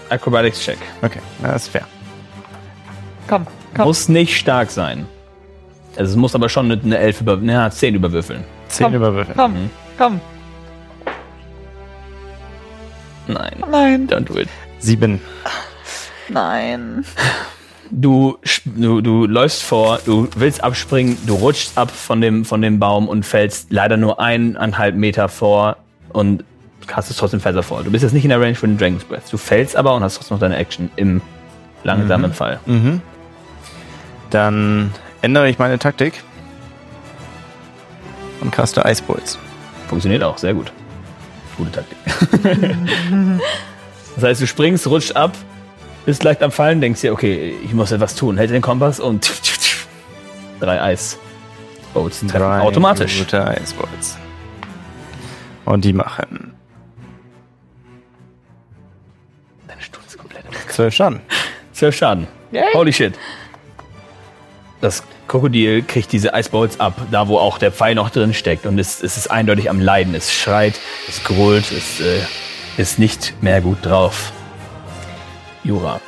[0.09, 0.77] Acrobatics-Check.
[1.01, 1.85] Okay, das ist fair.
[3.27, 3.85] Komm, komm.
[3.85, 5.05] Muss nicht stark sein.
[5.97, 8.43] Also es muss aber schon eine- eine 11 über, na, 10 überwürfeln.
[8.67, 8.95] Zehn Komm.
[8.95, 9.33] Überwürfe.
[9.35, 9.69] Komm, Mhm.
[9.97, 10.21] komm.
[13.27, 14.47] Nein, Nein, don't do it.
[14.79, 15.19] Sieben.
[16.29, 17.03] nein.
[17.91, 22.79] Du, du, du läufst vor, du willst abspringen, du rutschst ab von dem, von dem
[22.79, 25.77] Baum und fällst leider nur eineinhalb Meter vor
[26.09, 26.43] und
[26.91, 27.83] hast es trotzdem Fässer vor.
[27.83, 29.31] Du bist jetzt nicht in der Range für den Dragon's Breath.
[29.31, 31.21] Du fällst aber und hast trotzdem noch deine Action im
[31.83, 32.59] langsamen Fall.
[32.65, 33.01] Mhm.
[34.29, 36.23] Dann ändere ich meine Taktik
[38.41, 39.37] und caste Eisbolz.
[39.87, 40.71] Funktioniert auch, sehr gut.
[41.57, 41.97] Gute Taktik.
[44.15, 45.31] das heißt, du springst, rutscht ab,
[46.05, 48.37] bist leicht am Fallen, denkst dir, okay, ich muss etwas tun.
[48.37, 49.31] Hält den Kompass und
[50.59, 51.17] drei Eis.
[51.93, 53.19] Boats treffen Drei automatisch.
[53.19, 54.17] Gute Eisbolz.
[55.63, 56.53] Und die machen
[59.67, 60.43] Deine Stunde ist komplett.
[60.69, 61.21] zwölf Schaden.
[61.73, 62.27] Zwölf Schaden.
[62.51, 62.73] Yay.
[62.73, 63.17] Holy shit.
[64.81, 68.65] Das Krokodil kriegt diese Eisbolts ab, da wo auch der Pfeil noch drin steckt.
[68.65, 70.13] Und es, es ist eindeutig am Leiden.
[70.13, 72.19] Es schreit, es grollt, es äh,
[72.77, 74.33] ist nicht mehr gut drauf.
[75.65, 75.99] Jura,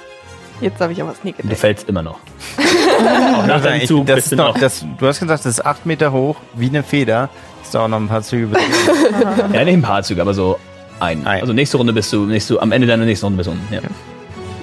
[0.62, 1.58] Jetzt habe ich aber Sneak du Attack.
[1.60, 2.20] fällst immer noch.
[2.58, 4.60] Auch nach deinem Zug das bist ist du noch, noch.
[4.60, 7.30] das, du hast gesagt, das ist acht Meter hoch, wie eine Feder.
[7.62, 8.48] Das dauert noch ein paar Züge.
[8.48, 8.62] bis-
[9.54, 10.58] Ja, nicht ein paar Züge, aber so
[11.00, 11.28] ein.
[11.28, 11.42] Ein.
[11.42, 13.72] Also nächste Runde bist du, nächste, am Ende deiner nächsten Runde bist du unten.
[13.74, 13.82] Ja.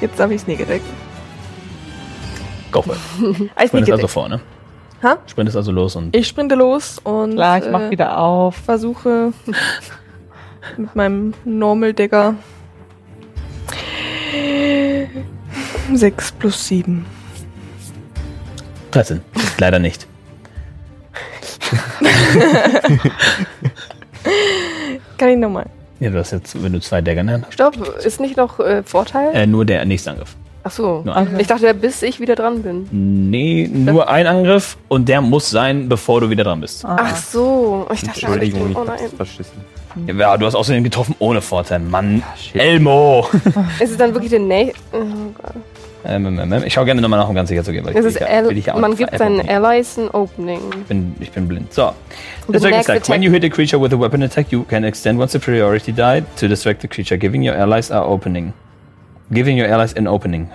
[0.01, 0.81] Jetzt habe ich Sneak Attack.
[2.73, 3.01] Go for it.
[3.21, 4.11] I Sneak Sprintest also Attack.
[4.11, 4.41] vor, ne?
[5.03, 5.19] Ha?
[5.27, 8.57] Sprintest also los und Ich sprinte los und Klar, ich mach äh, wieder auf.
[8.57, 9.33] versuche
[10.77, 12.35] mit meinem Normal Dagger
[15.93, 17.05] 6 plus 7.
[18.91, 19.21] 13.
[19.59, 20.07] Leider nicht.
[25.19, 25.67] Kann ich nochmal.
[26.01, 27.53] Ja, du hast jetzt, wenn du zwei Dagger hast.
[27.53, 29.35] Stopp, ist nicht noch äh, Vorteil?
[29.35, 30.37] Äh, nur der nächste Angriff.
[30.67, 31.03] Ach so.
[31.05, 31.39] Nur ein.
[31.39, 32.89] Ich dachte, bis ich wieder dran bin.
[33.31, 36.85] Nee, nur ein Angriff und der muss sein, bevor du wieder dran bist.
[36.87, 37.87] Ach so.
[37.93, 39.11] Ich dachte, Entschuldigung, ich oh hab's nein.
[39.15, 39.61] verschissen.
[40.19, 41.81] Ja, du hast außerdem getroffen ohne Vorteil.
[41.81, 42.23] Mann,
[42.55, 43.29] Elmo!
[43.81, 44.81] Ist es dann wirklich der nächste?
[44.93, 45.05] Oh
[45.41, 45.55] Gott.
[46.07, 47.85] Ähm, ähm, ähm, ich schaue gerne nochmal nach, um ganz sicher zu gehen.
[47.85, 50.61] Weil ich ist will Al ich ja man gibt seinen Allies ein Opening.
[50.81, 51.73] Ich bin, ich bin blind.
[51.73, 51.93] So.
[52.49, 55.29] Like, attack- when you hit a creature with a weapon attack, you can extend one
[55.29, 58.53] superiority die to distract the creature, giving your allies a opening.
[59.31, 60.49] Giving your allies an opening.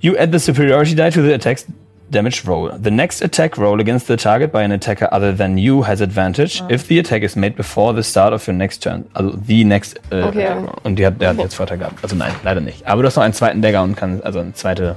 [0.00, 1.66] You add the superiority die to the attack's
[2.10, 2.70] damage roll.
[2.82, 6.62] The next attack roll against the target by an attacker other than you has advantage
[6.68, 9.04] if the attack is made before the start of your next turn.
[9.14, 10.00] Also the next.
[10.10, 10.44] Äh, Okay.
[10.46, 12.02] äh, Und die hat, der hat jetzt Vorteil gehabt.
[12.02, 12.86] Also nein, leider nicht.
[12.86, 14.96] Aber du hast noch einen zweiten Dagger und kannst, also eine zweite.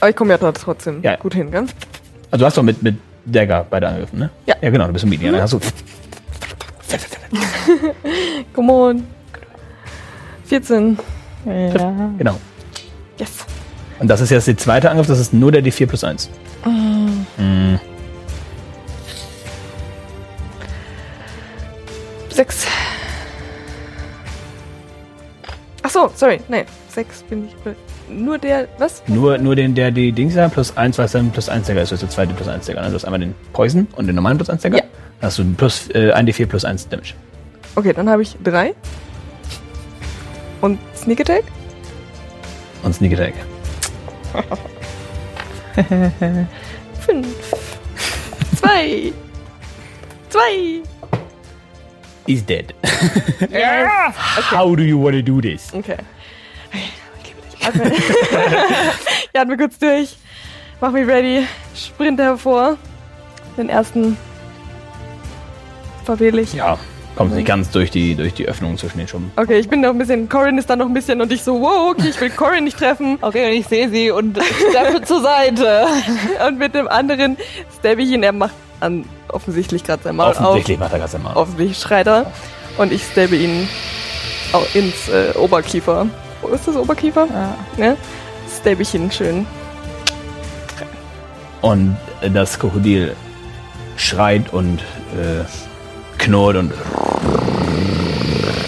[0.00, 1.16] Aber ich komme ja da trotzdem Ja.
[1.16, 1.64] gut hin, gell?
[2.30, 4.30] Also du hast doch mit, mit Dagger beide angegriffen, ne?
[4.46, 4.56] Ja.
[4.60, 5.32] Ja, genau, du bist im Median.
[5.32, 5.60] Dann hast du.
[8.52, 9.06] Come on.
[10.46, 10.98] 14.
[11.44, 12.38] Genau.
[13.18, 13.46] Yes.
[14.00, 16.30] Und das ist jetzt der zweite Angriff, das ist nur der D4 plus 1.
[16.64, 17.78] Mhm.
[22.30, 22.66] 6.
[25.82, 26.40] Ach so, sorry.
[26.48, 27.54] Nein, 6 bin ich.
[28.08, 28.68] Nur der.
[28.78, 29.02] Was?
[29.06, 31.92] Nur, nur den, der die Dings da plus 1, was dann plus 1 Dagger ist,
[31.92, 32.80] das ist der zweite plus 1 Dagger.
[32.80, 34.78] Also du hast einmal den Poison und den normalen plus 1 Dagger.
[34.78, 34.82] Ja.
[35.20, 37.14] Dann hast du plus, äh, ein D4 plus 1 Damage.
[37.76, 38.74] Okay, dann habe ich 3.
[40.60, 41.44] Und Sneak Attack?
[42.82, 43.34] Und Sneak Attack.
[44.34, 44.42] 5.
[48.60, 49.12] 2.
[50.30, 50.84] 2.
[52.26, 52.74] Is dead.
[52.82, 55.72] How do you want to do this?
[55.74, 55.98] Okay.
[57.60, 57.84] Atme.
[59.34, 60.16] ja, atme kurz durch.
[60.80, 61.46] Mach mich ready.
[61.74, 62.78] Sprinte hervor.
[63.56, 64.16] Den ersten
[66.04, 66.54] verwähle ich.
[66.54, 66.78] Ja,
[67.16, 69.30] kommst nicht ganz durch die, durch die Öffnung zwischen den Schummen.
[69.36, 71.60] Okay, ich bin noch ein bisschen, Corin ist da noch ein bisschen und ich so,
[71.60, 73.18] wow, okay, ich will Corin nicht treffen.
[73.24, 74.38] Okay, und ich sehe sie und
[74.70, 75.86] steppe zur Seite.
[76.46, 77.36] Und mit dem anderen
[77.78, 81.22] stabbe ich ihn, er macht an, offensichtlich gerade sein Maul Offensichtlich macht er gerade auf.
[81.22, 81.34] mal.
[81.34, 82.30] Offensichtlich schreit er.
[82.76, 83.66] Und ich stabbe ihn
[84.52, 86.06] auch ins äh, Oberkiefer.
[86.42, 87.26] Wo ist das Oberkiefer?
[87.30, 87.54] Ja.
[87.76, 87.96] Ne?
[88.60, 89.46] Stabbe ich ihn schön.
[91.62, 93.16] Und das Krokodil
[93.96, 94.80] schreit und
[95.16, 95.44] äh,
[96.24, 96.72] knurrt und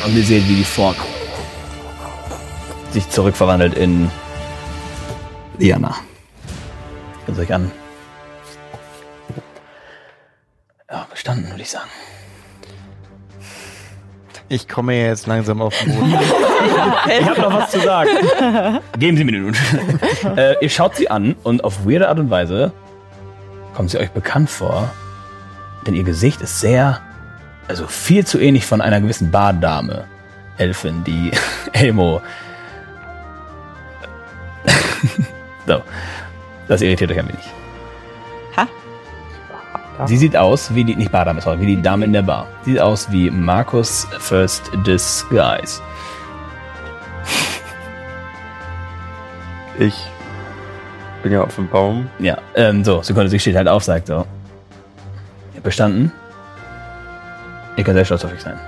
[0.05, 0.95] und ihr seht, wie die Form
[2.91, 4.11] sich zurückverwandelt in
[5.59, 5.97] Liana.
[7.27, 7.73] Schaut euch an.
[10.91, 11.91] Ja, bestanden, würde ich sagen.
[14.49, 16.15] Ich komme jetzt langsam auf den Boden.
[17.09, 18.11] Ich habe noch was zu sagen.
[18.99, 19.59] Geben Sie mir den Minute.
[20.37, 22.73] äh, ihr schaut sie an und auf weirde Art und Weise
[23.75, 24.91] kommt sie euch bekannt vor.
[25.87, 27.01] Denn ihr Gesicht ist sehr,
[27.69, 30.05] also viel zu ähnlich von einer gewissen Bardame,
[30.59, 31.31] Elfin, die
[31.73, 32.23] Elmo.
[35.67, 35.83] so.
[36.69, 37.45] Das irritiert euch ein wenig.
[38.57, 38.67] Ha?
[40.07, 42.47] Sie sieht aus wie die, nicht Bardame, sorry, wie die Dame in der Bar.
[42.65, 45.81] Sie sieht aus wie Markus First Disguise.
[49.79, 49.95] Ich
[51.23, 52.09] bin ja auf dem Baum.
[52.19, 54.15] Ja, ähm, so, Sekunde, sie steht halt auf, sagt so.
[54.15, 54.25] Ihr
[55.57, 56.13] habt bestanden.
[57.77, 58.59] Ihr könnt sehr stolz auf euch sein.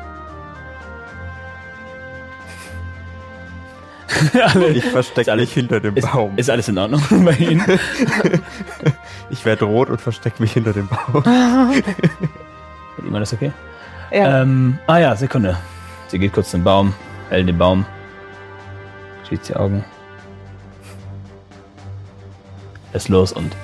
[4.75, 6.33] Ich verstecke mich hinter dem Ist, Baum.
[6.37, 7.65] ist alles in Ordnung bei Ihnen?
[9.31, 11.23] Ich werde rot und verstecke mich hinter dem Baum.
[11.75, 13.53] Ist immer das okay?
[14.11, 14.41] Ja.
[14.41, 15.55] Ähm, ah ja, Sekunde.
[16.07, 16.95] Sie geht kurz zum Baum,
[17.29, 17.85] hält den Baum,
[19.27, 19.85] schließt die Augen.
[22.95, 23.55] Ist los und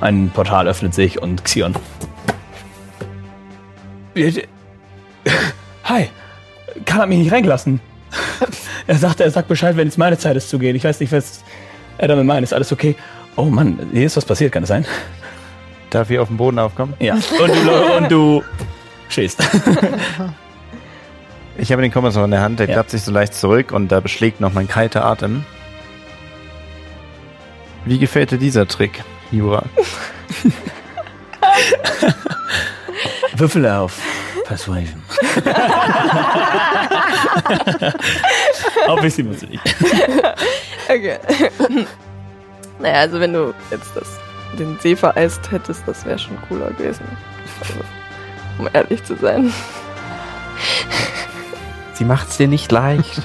[0.00, 1.76] ein Portal öffnet sich und Xion.
[5.90, 6.08] Hi,
[6.86, 7.80] Karl hat mich nicht reingelassen.
[8.86, 10.74] Er sagte, er sagt Bescheid, wenn es meine Zeit ist zu gehen.
[10.76, 11.42] Ich weiß nicht, was
[11.98, 12.42] er damit meint.
[12.44, 12.94] Ist alles okay?
[13.36, 14.84] Oh Mann, hier ist was passiert, kann es sein?
[15.90, 16.94] Darf ich auf den Boden aufkommen?
[17.00, 17.14] Ja.
[17.40, 18.42] Und du, und du
[19.08, 19.42] stehst.
[21.58, 22.74] Ich habe den Kompass noch in der Hand, der Ja.
[22.74, 25.44] klappt sich so leicht zurück und da beschlägt noch mein kalter Atem.
[27.84, 29.64] Wie gefällt dir dieser Trick, Jura?
[33.36, 34.00] Würfel auf
[34.50, 35.00] Persuasion.
[38.88, 39.62] Obviously musst du nicht.
[40.86, 41.18] Okay.
[42.80, 44.18] naja, also wenn du jetzt das,
[44.58, 47.04] den See vereist hättest, das wäre schon cooler gewesen.
[47.60, 47.74] Also,
[48.58, 49.54] um ehrlich zu sein.
[51.94, 53.22] Sie macht's dir nicht leicht.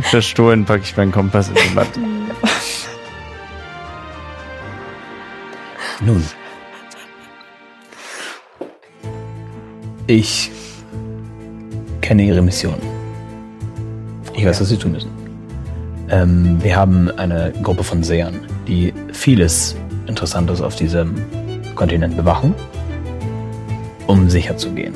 [0.00, 2.00] Verstohlen packe ich meinen Kompass in die Matte.
[6.00, 6.26] Nun.
[10.12, 10.50] Ich
[12.02, 12.74] kenne Ihre Mission.
[14.34, 15.10] Ich weiß, was Sie tun müssen.
[16.10, 19.74] Ähm, wir haben eine Gruppe von Sehern, die vieles
[20.06, 21.14] Interessantes auf diesem
[21.76, 22.54] Kontinent bewachen,
[24.06, 24.92] um sicher zu gehen,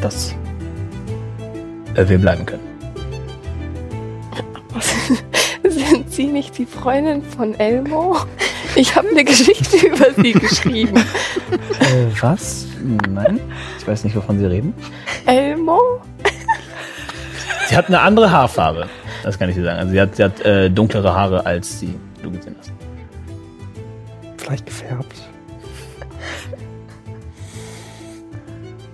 [0.00, 0.32] dass
[1.96, 2.62] äh, wir bleiben können.
[5.68, 8.18] Sind Sie nicht die Freundin von Elmo?
[8.76, 10.98] Ich habe eine Geschichte über Sie geschrieben.
[11.80, 12.66] Äh, was?
[13.08, 13.40] Nein?
[13.78, 14.74] Ich weiß nicht, wovon Sie reden.
[15.26, 15.80] Elmo?
[17.68, 18.88] Sie hat eine andere Haarfarbe.
[19.24, 19.80] Das kann ich dir sagen.
[19.80, 22.70] Also sie hat, sie hat äh, dunklere Haare, als die du gesehen hast.
[24.36, 25.28] Vielleicht gefärbt.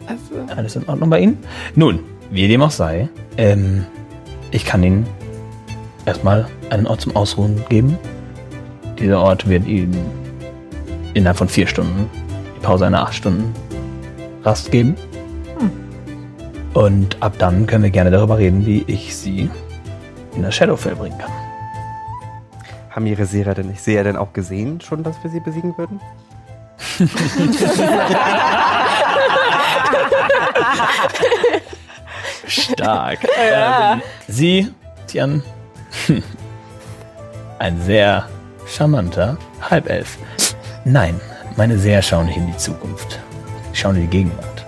[0.07, 1.39] Also, Alles in Ordnung bei Ihnen?
[1.75, 2.01] Nun,
[2.31, 3.85] wie dem auch sei, ähm,
[4.51, 5.07] ich kann Ihnen
[6.07, 7.99] erstmal einen Ort zum Ausruhen geben.
[8.99, 9.95] Dieser Ort wird Ihnen
[11.13, 12.09] innerhalb von vier Stunden,
[12.57, 13.53] die Pause einer acht Stunden
[14.45, 14.97] Rast geben.
[16.75, 19.51] Und ab dann können wir gerne darüber reden, wie ich Sie
[20.35, 21.31] in das Shadowfell bringen kann.
[22.91, 26.01] Haben Ihre Seher denn, ich sehe denn auch gesehen schon, dass wir sie besiegen würden?
[32.47, 33.21] Stark.
[33.39, 34.69] ähm, Sie,
[35.07, 35.43] Tian,
[37.59, 38.29] ein sehr
[38.67, 39.37] charmanter
[39.71, 40.19] Halbelf.
[40.85, 41.21] Nein,
[41.57, 43.21] meine Seher schauen nicht in die Zukunft.
[43.83, 44.65] Schauen in die Gegenwart.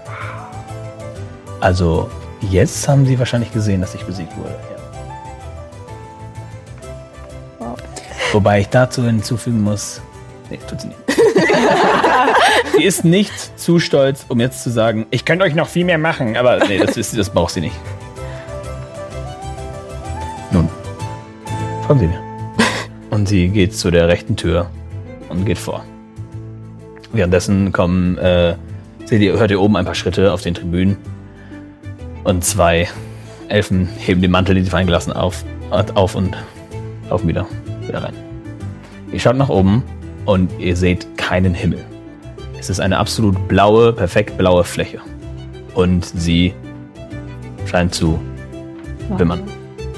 [1.61, 4.57] Also, jetzt haben Sie wahrscheinlich gesehen, dass ich besiegt wurde.
[7.61, 7.77] Ja.
[8.33, 10.03] Wobei ich dazu hinzufügen muss,
[10.51, 10.99] nee, tut sie nicht.
[12.77, 15.99] sie ist nicht zu stolz, um jetzt zu sagen, ich könnte euch noch viel mehr
[15.99, 17.77] machen, aber nee, das, ist, das braucht sie nicht.
[20.51, 20.69] Nun,
[21.87, 22.21] folgen Sie mir.
[23.11, 24.71] Und sie geht zu der rechten Tür
[25.29, 25.85] und geht vor.
[27.13, 28.57] Währenddessen kommen, äh,
[29.05, 30.97] seht ihr, hört ihr oben ein paar Schritte auf den Tribünen.
[32.25, 32.89] Und zwei
[33.49, 36.37] Elfen heben den Mantel, den sie fallen gelassen, auf, auf und
[37.11, 37.47] laufen wieder,
[37.87, 38.15] wieder rein.
[39.13, 39.83] Ihr schaut nach oben
[40.25, 41.85] und ihr seht keinen Himmel.
[42.59, 44.99] Es ist eine absolut blaue, perfekt blaue Fläche.
[45.75, 46.55] Und sie
[47.67, 48.19] scheint zu
[49.19, 49.43] wimmern,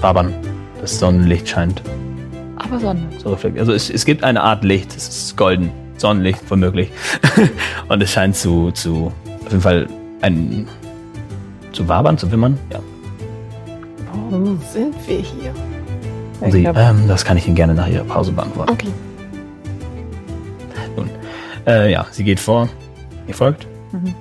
[0.00, 0.34] wabern.
[0.80, 1.82] Das Sonnenlicht scheint
[2.56, 3.02] Aber Sonne.
[3.18, 3.60] so reflektiert.
[3.60, 6.90] Also es, es gibt eine Art Licht, es ist golden, Sonnenlicht womöglich.
[7.88, 9.12] und es scheint zu, zu,
[9.44, 9.86] auf jeden Fall
[10.22, 10.66] ein,
[11.72, 12.58] zu wabern, zu wimmern.
[12.72, 12.80] Ja.
[14.30, 15.54] wo sind wir hier?
[16.40, 18.72] Und sie, ähm, das kann ich Ihnen gerne nach Ihrer Pause beantworten.
[18.72, 18.88] Okay.
[21.66, 22.68] Äh, ja, sie geht vor,
[23.26, 23.66] ihr folgt.
[23.92, 24.14] Mhm.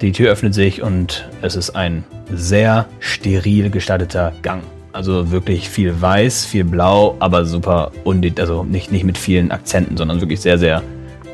[0.00, 4.62] Die Tür öffnet sich und es ist ein sehr steril gestalteter Gang.
[4.96, 9.98] Also wirklich viel weiß, viel blau, aber super undit, also nicht, nicht mit vielen Akzenten,
[9.98, 10.82] sondern wirklich sehr, sehr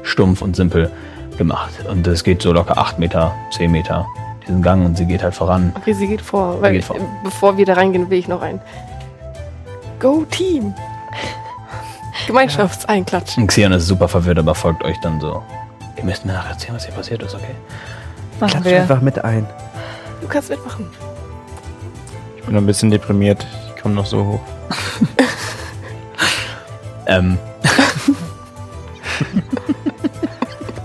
[0.02, 0.90] stumpf und simpel
[1.38, 1.70] gemacht.
[1.88, 4.04] Und es geht so locker 8 Meter, 10 Meter
[4.48, 5.72] diesen Gang und sie geht halt voran.
[5.76, 6.60] Okay, sie geht vor.
[6.60, 6.96] Weil, geht vor.
[7.22, 8.60] Bevor wir da reingehen, will ich noch ein
[10.00, 10.74] Go Team.
[12.26, 13.44] Gemeinschaftseinklatschen.
[13.44, 15.40] Und Xion ist super verwirrt, aber folgt euch dann so.
[15.96, 17.54] Ihr müsst mir nachher erzählen, was hier passiert ist, okay?
[18.40, 18.80] Machen Klatsch wir.
[18.80, 19.46] einfach mit ein.
[20.20, 20.86] Du kannst mitmachen.
[22.42, 23.46] Ich bin ein bisschen deprimiert.
[23.74, 24.40] Ich komme noch so hoch.
[27.06, 27.38] Ähm.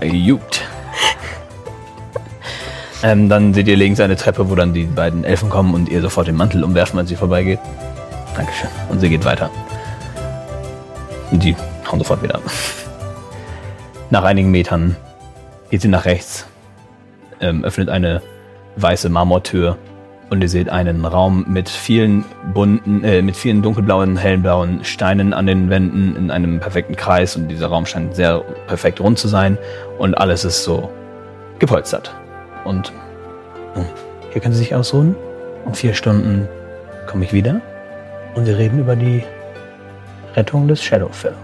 [0.00, 0.62] Gut.
[3.02, 6.00] Ähm, dann seht ihr links eine Treppe, wo dann die beiden Elfen kommen und ihr
[6.00, 7.60] sofort den Mantel umwerfen, als sie vorbeigeht.
[8.36, 8.68] Dankeschön.
[8.88, 9.50] Und sie geht weiter.
[11.30, 11.54] Und die
[11.90, 12.42] hauen sofort wieder ab.
[14.10, 14.96] Nach einigen Metern
[15.70, 16.46] geht sie nach rechts,
[17.40, 18.22] ähm, öffnet eine
[18.76, 19.78] weiße Marmortür
[20.30, 25.46] und ihr seht einen Raum mit vielen bunten, äh, mit vielen dunkelblauen, hellblauen Steinen an
[25.46, 29.56] den Wänden in einem perfekten Kreis und dieser Raum scheint sehr perfekt rund zu sein
[29.98, 30.90] und alles ist so
[31.58, 32.14] gepolstert.
[32.64, 32.92] Und
[33.74, 33.86] nun,
[34.32, 35.16] hier können Sie sich ausruhen.
[35.66, 36.48] In vier Stunden
[37.06, 37.60] komme ich wieder
[38.34, 39.22] und wir reden über die
[40.36, 41.34] Rettung des Shadowfell.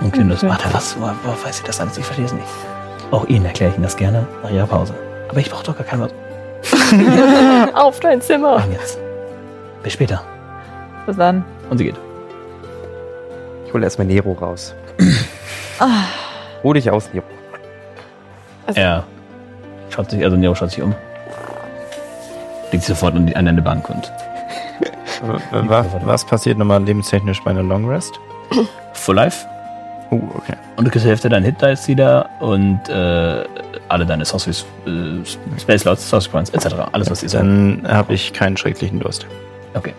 [0.00, 0.50] Und Kinders, Okay.
[0.50, 1.96] warte, was, wo, wo weiß ich das alles?
[1.96, 2.46] Ich verstehe es nicht.
[3.10, 4.94] Auch Ihnen erkläre ich Ihnen das gerne nach Ihrer Pause.
[5.28, 6.12] Aber ich brauche doch gar kein Wort.
[7.74, 8.56] Auf dein Zimmer.
[8.56, 8.98] Und jetzt.
[9.82, 10.22] Bis später.
[11.06, 11.44] Bis dann.
[11.70, 11.96] Und sie geht.
[13.66, 14.74] Ich hole erstmal Nero raus.
[15.78, 16.04] Ah.
[16.64, 17.24] Ruh dich aus, Nero.
[18.66, 19.04] Also- Er
[19.90, 20.94] schaut sich, also Nero schaut sich um.
[22.72, 24.10] Legt sich sofort an, die, an eine Bank und
[25.68, 28.18] Was, was passiert nochmal lebenstechnisch bei einer Long Rest?
[28.92, 29.46] Full Life.
[30.10, 30.54] Uh, okay.
[30.76, 33.44] Und du kriegst die Hälfte deinen Hit Dice wieder und äh,
[33.88, 34.56] alle deine Sorcery
[34.86, 36.74] äh, Space Slots, Sorcery Points, etc.
[36.92, 37.38] Alles, was ihr so.
[37.38, 39.26] Dann habe ich keinen schrecklichen Durst.
[39.74, 39.94] Okay.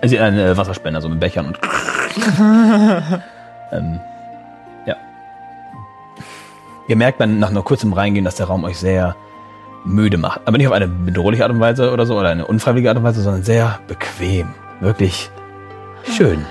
[0.00, 1.58] Also ein äh, Wasserspender, so mit Bechern und.
[3.72, 4.00] ähm,
[4.84, 4.96] ja.
[6.88, 9.14] Ihr merkt dann nach nur kurzem Reingehen, dass der Raum euch sehr
[9.84, 10.40] müde macht.
[10.44, 13.04] Aber nicht auf eine bedrohliche Art und Weise oder so, oder eine unfreiwillige Art und
[13.04, 14.48] Weise, sondern sehr bequem.
[14.80, 15.30] Wirklich
[16.04, 16.44] schön.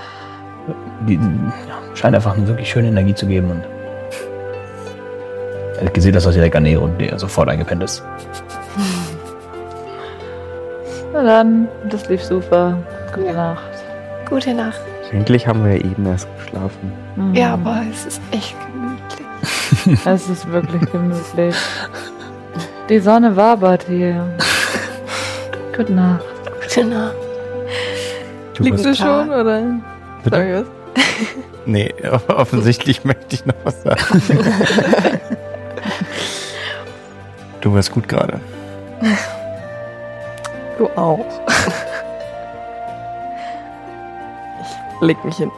[1.06, 3.81] Die, ja, scheint einfach eine wirklich schöne Energie zu geben und.
[5.78, 8.02] Er hat gesehen, dass das direkt an Nero, der sofort eingepennt ist.
[11.12, 12.78] Na dann, das lief super.
[13.14, 13.62] Gute Nacht.
[14.28, 14.80] Gute Nacht.
[15.12, 16.92] Eigentlich haben wir ja eben erst geschlafen.
[17.16, 17.34] Mhm.
[17.34, 19.98] Ja, aber es ist echt gemütlich.
[20.06, 21.54] Es ist wirklich gemütlich.
[22.88, 24.26] Die Sonne wabert hier.
[25.76, 26.24] Gute Nacht.
[26.62, 27.14] Gute Nacht.
[28.54, 29.62] Du Liegst du schon, oder?
[30.22, 30.36] Bitte?
[30.36, 30.66] Sorry, was?
[31.64, 31.94] Nee,
[32.28, 33.98] offensichtlich möchte ich noch was sagen.
[37.62, 38.40] Du warst gut gerade.
[40.78, 41.26] Du auch.
[44.62, 45.50] ich leg mich hin.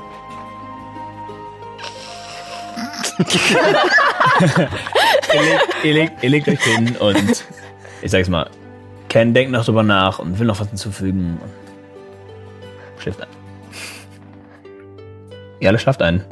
[5.33, 7.45] ihr, legt, ihr, legt, ihr legt euch hin und
[8.03, 8.51] ich sag's mal,
[9.09, 11.39] Ken denkt noch drüber nach und will noch was hinzufügen.
[11.41, 11.51] und
[13.01, 13.29] Schläft ein.
[15.61, 16.25] Ihr alle schlaft ein.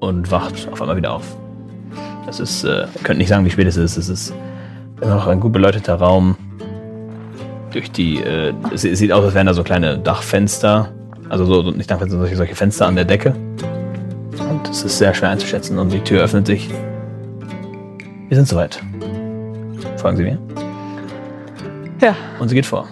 [0.00, 1.36] Und wacht auf einmal wieder auf.
[2.28, 3.96] Es ist, äh, ihr könnt nicht sagen, wie spät es ist.
[3.96, 4.34] Es ist
[5.00, 6.36] immer noch ein gut beleuchteter Raum.
[7.72, 10.92] Durch die, äh, es, sieht aus, als wären da so kleine Dachfenster.
[11.28, 13.34] Also so, nicht Dachfenster, sondern solche, solche Fenster an der Decke.
[14.50, 16.68] Und es ist sehr schwer einzuschätzen und die Tür öffnet sich.
[18.28, 18.80] Wir sind soweit.
[19.96, 20.38] Folgen Sie mir.
[22.00, 22.16] Ja.
[22.38, 22.88] Und sie geht vor.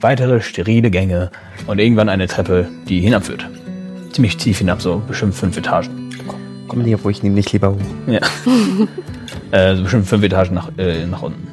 [0.00, 1.30] Weitere sterile Gänge
[1.66, 3.48] und irgendwann eine Treppe, die hinabführt.
[4.12, 6.03] Ziemlich tief hinab, so bestimmt fünf Etagen.
[6.68, 7.80] Komm hier, wo ich nehme dich lieber hoch.
[8.06, 8.20] Ja.
[9.50, 11.48] äh, so bestimmt fünf Etagen nach, äh, nach unten.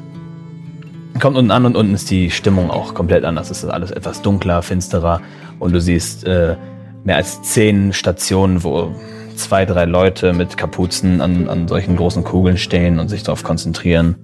[1.20, 3.50] Kommt unten an und unten ist die Stimmung auch komplett anders.
[3.50, 5.20] Es ist alles etwas dunkler, finsterer
[5.58, 6.56] und du siehst äh,
[7.04, 8.94] mehr als zehn Stationen, wo
[9.36, 14.16] zwei, drei Leute mit Kapuzen an, an solchen großen Kugeln stehen und sich darauf konzentrieren.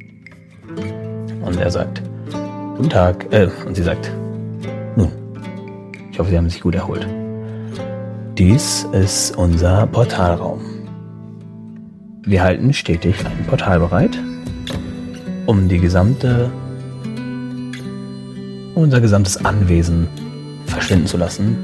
[1.43, 2.03] Und er sagt,
[2.77, 3.27] guten Tag.
[3.33, 4.11] Äh, und sie sagt,
[4.97, 5.13] nun,
[6.11, 7.07] ich hoffe, Sie haben sich gut erholt.
[8.37, 10.61] Dies ist unser Portalraum.
[12.29, 14.19] Wir halten stetig ein Portal bereit,
[15.47, 16.51] um die gesamte,
[18.75, 20.07] unser gesamtes Anwesen
[20.67, 21.57] verschwinden zu lassen,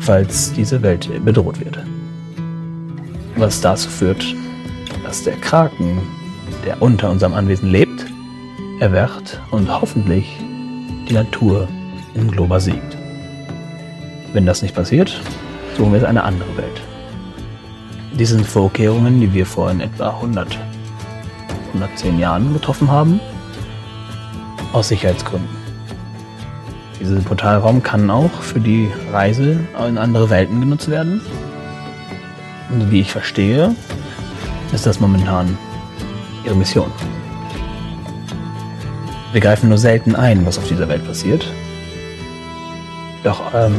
[0.00, 1.78] falls diese Welt bedroht wird.
[3.36, 4.24] Was dazu führt,
[5.04, 5.98] dass der Kraken,
[6.64, 8.06] der unter unserem Anwesen lebt,
[8.80, 10.26] erwacht und hoffentlich
[11.06, 11.68] die Natur
[12.14, 12.96] in Globa siegt.
[14.32, 15.20] Wenn das nicht passiert,
[15.76, 16.87] suchen wir jetzt eine andere Welt.
[18.12, 20.58] Dies sind Vorkehrungen, die wir vor in etwa 100,
[21.74, 23.20] 110 Jahren getroffen haben.
[24.72, 25.48] Aus Sicherheitsgründen.
[27.00, 31.20] Dieser Portalraum kann auch für die Reise in andere Welten genutzt werden.
[32.70, 33.74] Und wie ich verstehe,
[34.72, 35.56] ist das momentan
[36.44, 36.90] ihre Mission.
[39.32, 41.46] Wir greifen nur selten ein, was auf dieser Welt passiert.
[43.22, 43.76] Doch ähm,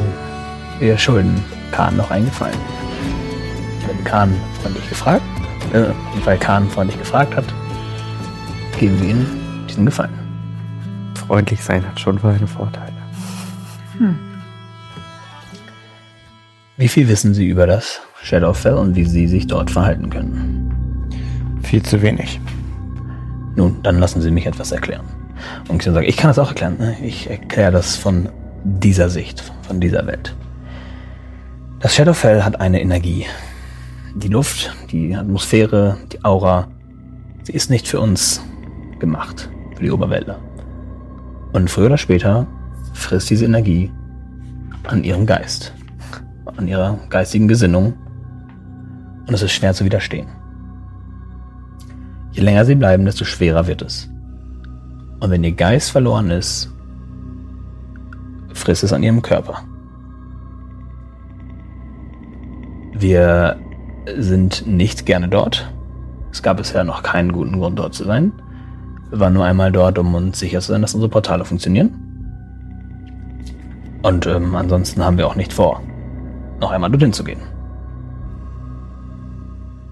[0.79, 2.31] wir schulden Khan noch einen
[4.03, 5.23] Khan freundlich gefragt,
[5.73, 5.85] äh,
[6.25, 7.45] weil Khan freundlich gefragt hat,
[8.79, 9.25] geben wir ihm
[9.69, 10.17] diesen Gefallen.
[11.27, 12.93] Freundlich sein hat schon seine Vorteile.
[16.77, 21.09] Wie viel wissen Sie über das Shadowfell und wie Sie sich dort verhalten können?
[21.61, 22.39] Viel zu wenig.
[23.55, 25.05] Nun, dann lassen Sie mich etwas erklären.
[25.67, 26.77] Und ich sage, ich kann das auch erklären.
[26.79, 26.95] Ne?
[27.03, 28.29] Ich erkläre das von
[28.63, 30.35] dieser Sicht, von dieser Welt.
[31.81, 33.25] Das Shadowfell hat eine Energie.
[34.15, 36.67] Die Luft, die Atmosphäre, die Aura,
[37.43, 38.41] sie ist nicht für uns
[38.99, 40.39] gemacht, für die Oberwälder.
[41.53, 42.47] Und früher oder später
[42.93, 43.91] frisst diese Energie
[44.87, 45.73] an ihrem Geist,
[46.57, 47.93] an ihrer geistigen Gesinnung.
[49.27, 50.27] Und es ist schwer zu widerstehen.
[52.31, 54.09] Je länger sie bleiben, desto schwerer wird es.
[55.19, 56.73] Und wenn ihr Geist verloren ist,
[58.53, 59.61] frisst es an ihrem Körper.
[62.93, 63.57] Wir
[64.17, 65.71] sind nicht gerne dort.
[66.31, 68.31] Es gab bisher noch keinen guten Grund, dort zu sein.
[69.09, 72.09] Wir waren nur einmal dort, um uns sicher zu sein, dass unsere Portale funktionieren.
[74.03, 75.81] Und ähm, ansonsten haben wir auch nicht vor,
[76.59, 77.41] noch einmal dorthin zu gehen.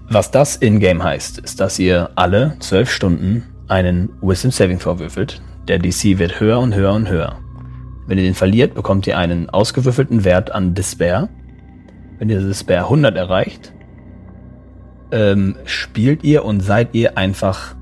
[0.08, 5.42] Was das in-game heißt, ist, dass ihr alle zwölf Stunden einen Wisdom Saving Throw würfelt.
[5.66, 7.36] Der DC wird höher und höher und höher.
[8.06, 11.28] Wenn ihr den verliert, bekommt ihr einen ausgewürfelten Wert an Despair.
[12.18, 13.74] Wenn ihr Despair 100 erreicht,
[15.10, 17.74] ähm, spielt ihr und seid ihr einfach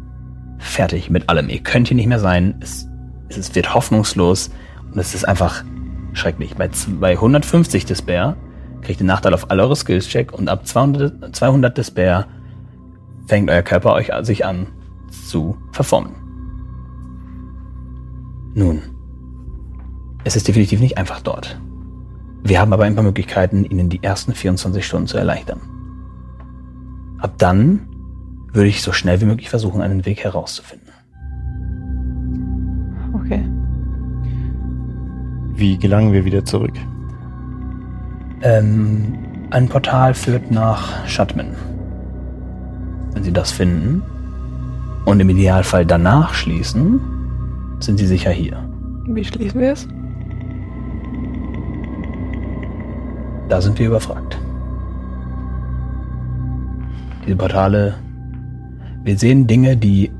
[0.58, 1.48] fertig mit allem.
[1.48, 2.56] Ihr könnt hier nicht mehr sein.
[2.60, 2.88] Es,
[3.28, 4.50] es wird hoffnungslos
[4.92, 5.64] und es ist einfach
[6.12, 6.54] schrecklich.
[6.56, 6.70] Bei,
[7.00, 8.36] bei 150 Despair
[8.82, 12.26] kriegt ihr Nachteil auf alle eure Skills-Check und ab 200, 200 Despair
[13.26, 14.68] fängt euer Körper euch sich an
[15.10, 16.14] zu verformen.
[18.54, 18.82] Nun,
[20.24, 21.60] es ist definitiv nicht einfach dort.
[22.42, 25.60] Wir haben aber ein paar Möglichkeiten, Ihnen die ersten 24 Stunden zu erleichtern.
[27.18, 27.80] Ab dann
[28.52, 30.88] würde ich so schnell wie möglich versuchen, einen Weg herauszufinden.
[33.14, 33.44] Okay.
[35.54, 36.74] Wie gelangen wir wieder zurück?
[38.42, 39.14] Ähm,
[39.50, 41.54] ein Portal führt nach Shutman.
[43.12, 44.02] Wenn Sie das finden
[45.06, 47.00] und im Idealfall danach schließen,
[47.80, 48.62] sind Sie sicher hier.
[49.08, 49.88] Wie schließen wir es?
[53.48, 54.38] Da sind wir überfragt.
[57.26, 57.94] Diese Portale,
[59.02, 60.12] wir sehen Dinge, die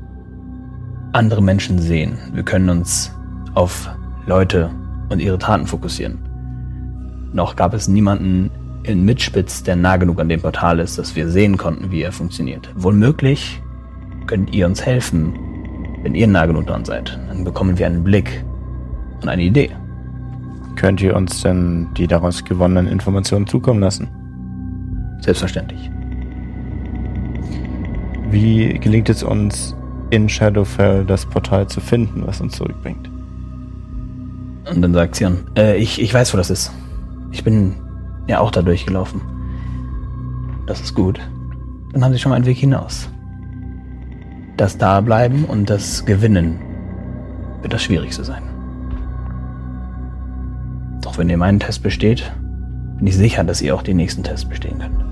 [1.13, 2.17] andere Menschen sehen.
[2.33, 3.15] Wir können uns
[3.53, 3.89] auf
[4.25, 4.69] Leute
[5.07, 6.19] und ihre Taten fokussieren.
[7.31, 8.51] Noch gab es niemanden
[8.83, 12.11] in Mitspitz, der nah genug an dem Portal ist, dass wir sehen konnten, wie er
[12.11, 12.69] funktioniert.
[12.75, 13.61] Wohl möglich
[14.25, 15.33] könnt ihr uns helfen,
[16.03, 17.17] wenn ihr nah genug dran seid.
[17.29, 18.43] Dann bekommen wir einen Blick
[19.21, 19.71] und eine Idee.
[20.75, 24.09] Könnt ihr uns denn die daraus gewonnenen Informationen zukommen lassen?
[25.21, 25.89] Selbstverständlich.
[28.29, 29.75] Wie gelingt es uns,
[30.09, 33.09] in Shadowfell das Portal zu finden, was uns zurückbringt?
[34.69, 36.71] Und dann sagt Sion, äh, ich, ich weiß, wo das ist.
[37.31, 37.75] Ich bin
[38.27, 39.21] ja auch da durchgelaufen.
[40.65, 41.19] Das ist gut.
[41.93, 43.09] Dann haben sie schon mal einen Weg hinaus.
[44.57, 46.59] Das Dableiben und das Gewinnen
[47.61, 48.43] wird das Schwierigste sein.
[51.01, 52.31] Doch wenn ihr meinen Test besteht,
[52.97, 55.06] bin ich sicher, dass ihr auch die nächsten Tests bestehen könnt.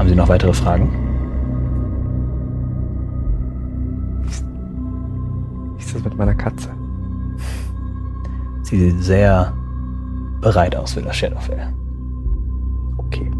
[0.00, 0.88] Haben Sie noch weitere Fragen?
[5.76, 6.70] Wie ist das mit meiner Katze?
[8.62, 9.52] Sie sieht sehr
[10.40, 11.74] bereit aus für das Shadowfell.
[12.96, 13.30] Okay.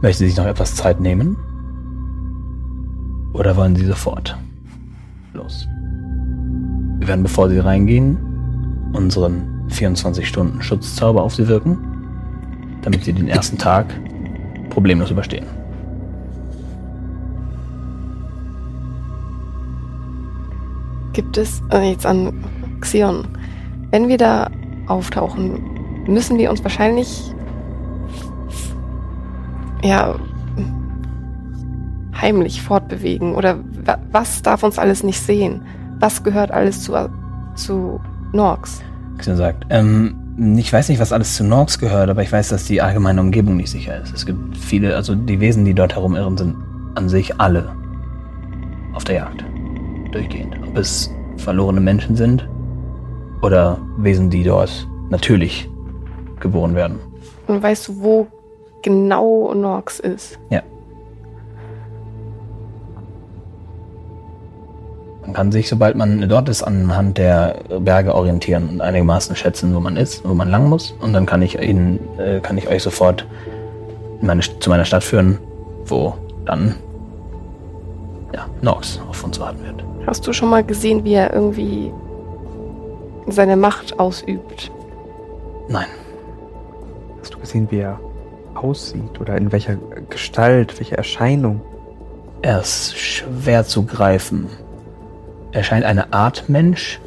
[0.00, 1.36] Möchten Sie sich noch etwas Zeit nehmen?
[3.34, 4.38] Oder wollen Sie sofort?
[5.34, 5.68] Los.
[6.98, 8.16] Wir werden, bevor Sie reingehen,
[8.94, 11.91] unseren 24-Stunden-Schutzzauber auf Sie wirken,
[12.82, 13.86] damit Sie den ersten Tag
[14.70, 15.46] problemlos überstehen.
[21.12, 22.44] Gibt es äh, jetzt an
[22.80, 23.28] Xion,
[23.90, 24.50] wenn wir da
[24.86, 27.32] auftauchen, müssen wir uns wahrscheinlich
[29.84, 30.14] ja
[32.20, 35.62] heimlich fortbewegen oder wa was darf uns alles nicht sehen?
[35.98, 37.10] Was gehört alles zu
[37.54, 38.00] zu
[38.32, 38.82] Norks?
[39.18, 42.64] Xion sagt, ähm, ich weiß nicht, was alles zu Norks gehört, aber ich weiß, dass
[42.64, 44.14] die allgemeine Umgebung nicht sicher ist.
[44.14, 46.56] Es gibt viele, also die Wesen, die dort herumirren, sind
[46.94, 47.74] an sich alle
[48.94, 49.44] auf der Jagd.
[50.12, 50.56] Durchgehend.
[50.66, 52.48] Ob es verlorene Menschen sind
[53.42, 55.68] oder Wesen, die dort natürlich
[56.40, 56.98] geboren werden.
[57.46, 58.26] Und weißt du, wo
[58.82, 60.38] genau Norks ist?
[65.22, 69.80] Man kann sich, sobald man dort ist, anhand der Berge orientieren und einigermaßen schätzen, wo
[69.80, 70.94] man ist, wo man lang muss.
[71.00, 73.26] Und dann kann ich Ihnen, äh, kann ich euch sofort
[74.20, 75.38] in meine, zu meiner Stadt führen,
[75.86, 76.14] wo
[76.44, 76.74] dann
[78.34, 79.84] ja, Nox auf uns warten wird.
[80.06, 81.92] Hast du schon mal gesehen, wie er irgendwie
[83.28, 84.72] seine Macht ausübt?
[85.68, 85.86] Nein,
[87.20, 88.00] Hast du gesehen, wie er
[88.54, 89.76] aussieht oder in welcher
[90.10, 91.60] Gestalt, welche Erscheinung?
[92.42, 94.48] er ist schwer zu greifen.
[95.52, 96.98] Er scheint eine Art Mensch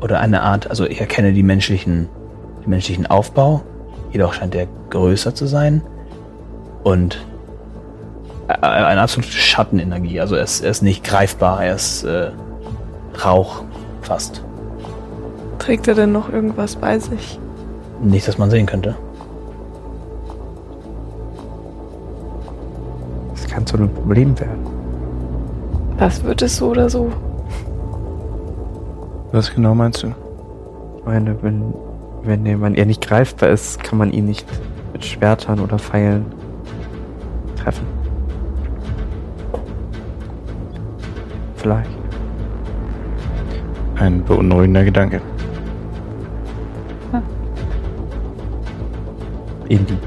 [0.00, 2.08] oder eine Art, also ich erkenne die menschlichen,
[2.62, 3.62] den menschlichen Aufbau,
[4.10, 5.82] jedoch scheint er größer zu sein
[6.82, 7.26] und
[8.48, 10.18] äh, eine absolute Schattenenergie.
[10.18, 12.30] Also er ist, er ist nicht greifbar, er ist äh,
[13.22, 13.64] Rauch
[14.00, 14.42] fast.
[15.58, 17.38] Trägt er denn noch irgendwas bei sich?
[18.02, 18.94] Nicht, dass man sehen könnte.
[23.34, 24.66] Das kann zu einem Problem werden.
[25.98, 27.10] Das wird es so oder so.
[29.36, 30.14] Was genau meinst du?
[30.96, 31.74] Ich meine, wenn,
[32.22, 34.46] wenn jemand eher nicht greifbar ist, kann man ihn nicht
[34.94, 36.24] mit Schwertern oder Pfeilen
[37.54, 37.86] treffen.
[41.56, 41.90] Vielleicht.
[43.96, 45.20] Ein beunruhigender Gedanke.
[49.68, 49.98] Indeed.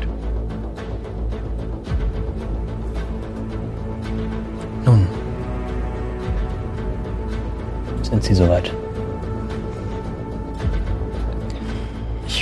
[4.86, 5.06] Nun.
[8.02, 8.74] Sind Sie soweit?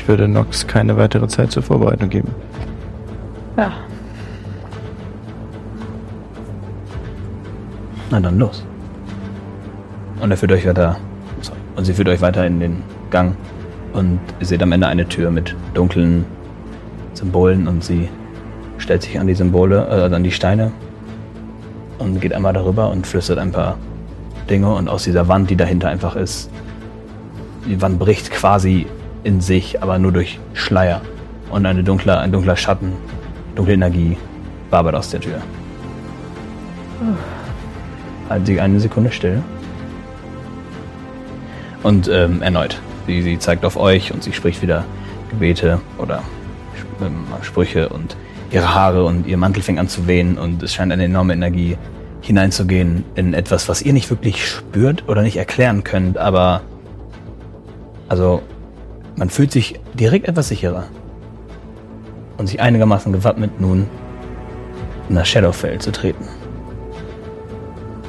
[0.07, 2.33] Ich würde Nox keine weitere Zeit zur Vorbereitung geben.
[3.57, 3.73] Ja.
[8.09, 8.63] Na dann los.
[10.21, 10.95] Und er führt euch weiter.
[11.41, 11.57] Sorry.
[11.75, 13.35] Und sie führt euch weiter in den Gang.
[13.91, 16.23] Und ihr seht am Ende eine Tür mit dunklen
[17.13, 18.07] Symbolen und sie
[18.77, 20.71] stellt sich an die Symbole, äh, an die Steine
[21.99, 23.77] und geht einmal darüber und flüstert ein paar
[24.49, 26.49] Dinge und aus dieser Wand, die dahinter einfach ist,
[27.65, 28.87] die Wand bricht quasi
[29.23, 31.01] in sich, aber nur durch Schleier
[31.49, 32.93] und eine dunkler, ein dunkler Schatten,
[33.55, 34.17] dunkle Energie
[34.69, 35.41] wabert aus der Tür.
[38.29, 39.41] Halten Sie eine Sekunde still.
[41.83, 42.79] Und ähm, erneut.
[43.05, 44.83] Sie, sie zeigt auf euch und sie spricht wieder
[45.29, 46.23] Gebete oder
[47.01, 48.17] ähm, Sprüche und
[48.51, 51.77] ihre Haare und ihr Mantel fängt an zu wehen und es scheint eine enorme Energie
[52.21, 56.61] hineinzugehen in etwas, was ihr nicht wirklich spürt oder nicht erklären könnt, aber
[58.09, 58.41] also
[59.17, 60.85] man fühlt sich direkt etwas sicherer
[62.37, 63.87] und sich einigermaßen gewappnet nun
[65.09, 66.25] in das Shadowfell zu treten.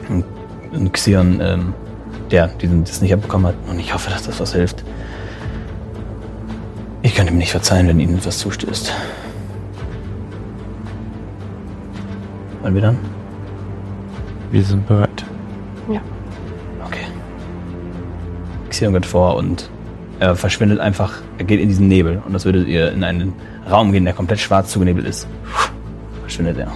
[0.08, 0.24] Und,
[0.72, 1.74] und Xion, ähm,
[2.30, 4.84] der diesen das nicht abbekommen hat, und ich hoffe, dass das was hilft.
[7.02, 8.92] Ich könnte mir nicht verzeihen, wenn Ihnen etwas zustößt.
[12.60, 12.98] Wollen wir dann?
[14.50, 15.24] Wir sind bereit.
[16.84, 17.06] Okay.
[18.68, 19.70] Xion geht vor und
[20.20, 23.32] er verschwindet einfach, er geht in diesen Nebel und das würdet ihr in einen
[23.70, 25.28] Raum gehen, der komplett schwarz zugenebelt ist.
[26.22, 26.72] Verschwindet er.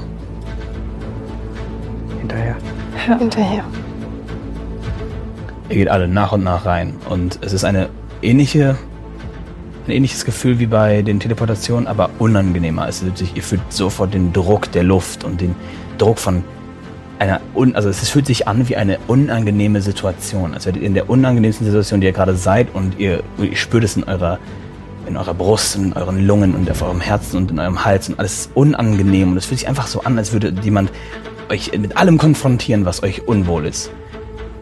[2.21, 2.57] Hinterher.
[3.19, 3.65] Hinterher.
[5.69, 7.89] Ihr geht alle nach und nach rein und es ist eine
[8.21, 8.77] ähnliche,
[9.87, 12.89] ein ähnliches Gefühl wie bei den Teleportationen, aber unangenehmer.
[12.89, 15.57] Es ist ihr fühlt sofort den Druck der Luft und den
[15.99, 16.45] Druck von
[17.23, 20.55] einer, un, also es fühlt sich an wie eine unangenehme Situation.
[20.55, 23.85] Als werdet ihr in der unangenehmsten Situation, die ihr gerade seid und ihr, ihr spürt
[23.85, 24.41] es in eurer,
[25.07, 28.19] in eurer Brust in euren Lungen und auf eurem Herzen und in eurem Hals und
[28.19, 30.91] alles ist unangenehm und es fühlt sich einfach so an, als würde jemand
[31.49, 33.93] euch mit allem konfrontieren, was euch unwohl ist.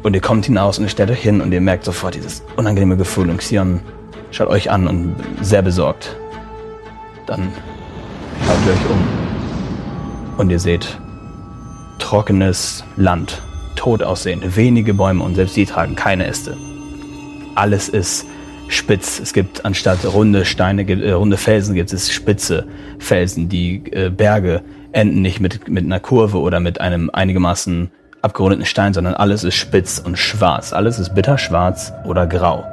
[0.02, 2.98] Und ihr kommt hinaus und ihr stellt euch hin und ihr merkt sofort dieses unangenehme
[2.98, 3.30] Gefühl.
[3.30, 3.80] Und Xion
[4.32, 6.16] schaut euch an und sehr besorgt.
[7.26, 7.52] Dann
[8.46, 10.38] schaut ihr euch um.
[10.38, 10.98] Und ihr seht
[12.00, 13.42] trockenes Land,
[13.76, 16.56] tot aussehend, wenige Bäume und selbst die tragen keine Äste.
[17.54, 18.26] Alles ist
[18.68, 19.20] spitz.
[19.20, 22.66] Es gibt anstatt runde Steine, äh, runde Felsen gibt es spitze
[22.98, 23.48] Felsen.
[23.48, 27.90] Die äh, Berge enden nicht mit, mit einer Kurve oder mit einem einigermaßen
[28.22, 30.72] abgerundeten Stein, sondern alles ist spitz und schwarz.
[30.72, 32.64] Alles ist bitterschwarz oder grau.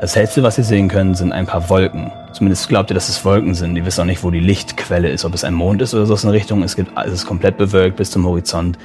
[0.00, 2.12] Das hellste, was ihr sehen könnt, sind ein paar Wolken.
[2.32, 3.76] Zumindest glaubt ihr, dass es Wolken sind.
[3.76, 6.14] Ihr wisst auch nicht, wo die Lichtquelle ist, ob es ein Mond ist oder so
[6.28, 6.62] in Richtung.
[6.62, 8.78] Es, gibt, es ist komplett bewölkt bis zum Horizont.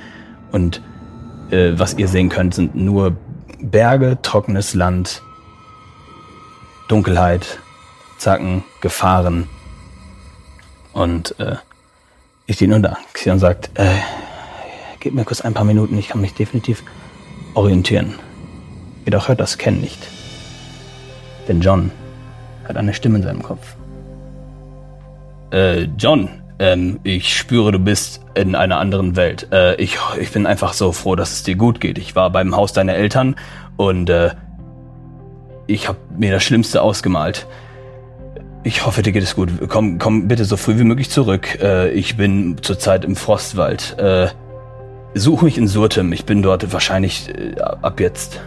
[0.53, 0.81] Und
[1.49, 3.17] äh, was ihr sehen könnt, sind nur
[3.59, 5.21] Berge, trockenes Land,
[6.87, 7.59] Dunkelheit,
[8.17, 9.49] Zacken, Gefahren.
[10.93, 11.57] Und äh,
[12.45, 12.97] ich stehe nur da.
[13.11, 13.95] Xion sagt, äh,
[15.01, 16.83] gib mir kurz ein paar Minuten, ich kann mich definitiv
[17.53, 18.15] orientieren.
[19.03, 20.07] Jedoch hört das Ken nicht.
[21.47, 21.91] Denn John
[22.67, 23.75] hat eine Stimme in seinem Kopf.
[25.51, 26.29] Äh, John,
[26.59, 29.47] ähm, ich spüre, du bist in einer anderen Welt.
[29.51, 31.97] Äh, ich, ich bin einfach so froh, dass es dir gut geht.
[31.97, 33.35] Ich war beim Haus deiner Eltern
[33.77, 34.31] und äh,
[35.67, 37.47] ich habe mir das Schlimmste ausgemalt.
[38.63, 39.49] Ich hoffe, dir geht es gut.
[39.69, 41.57] Komm, komm bitte so früh wie möglich zurück.
[41.61, 43.97] Äh, ich bin zurzeit im Frostwald.
[43.97, 44.27] Äh,
[45.15, 46.13] such mich in Surtem.
[46.13, 48.39] Ich bin dort wahrscheinlich äh, ab jetzt.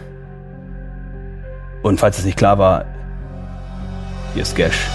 [1.85, 2.83] Und falls es nicht klar war,
[4.33, 4.89] hier ist Gash.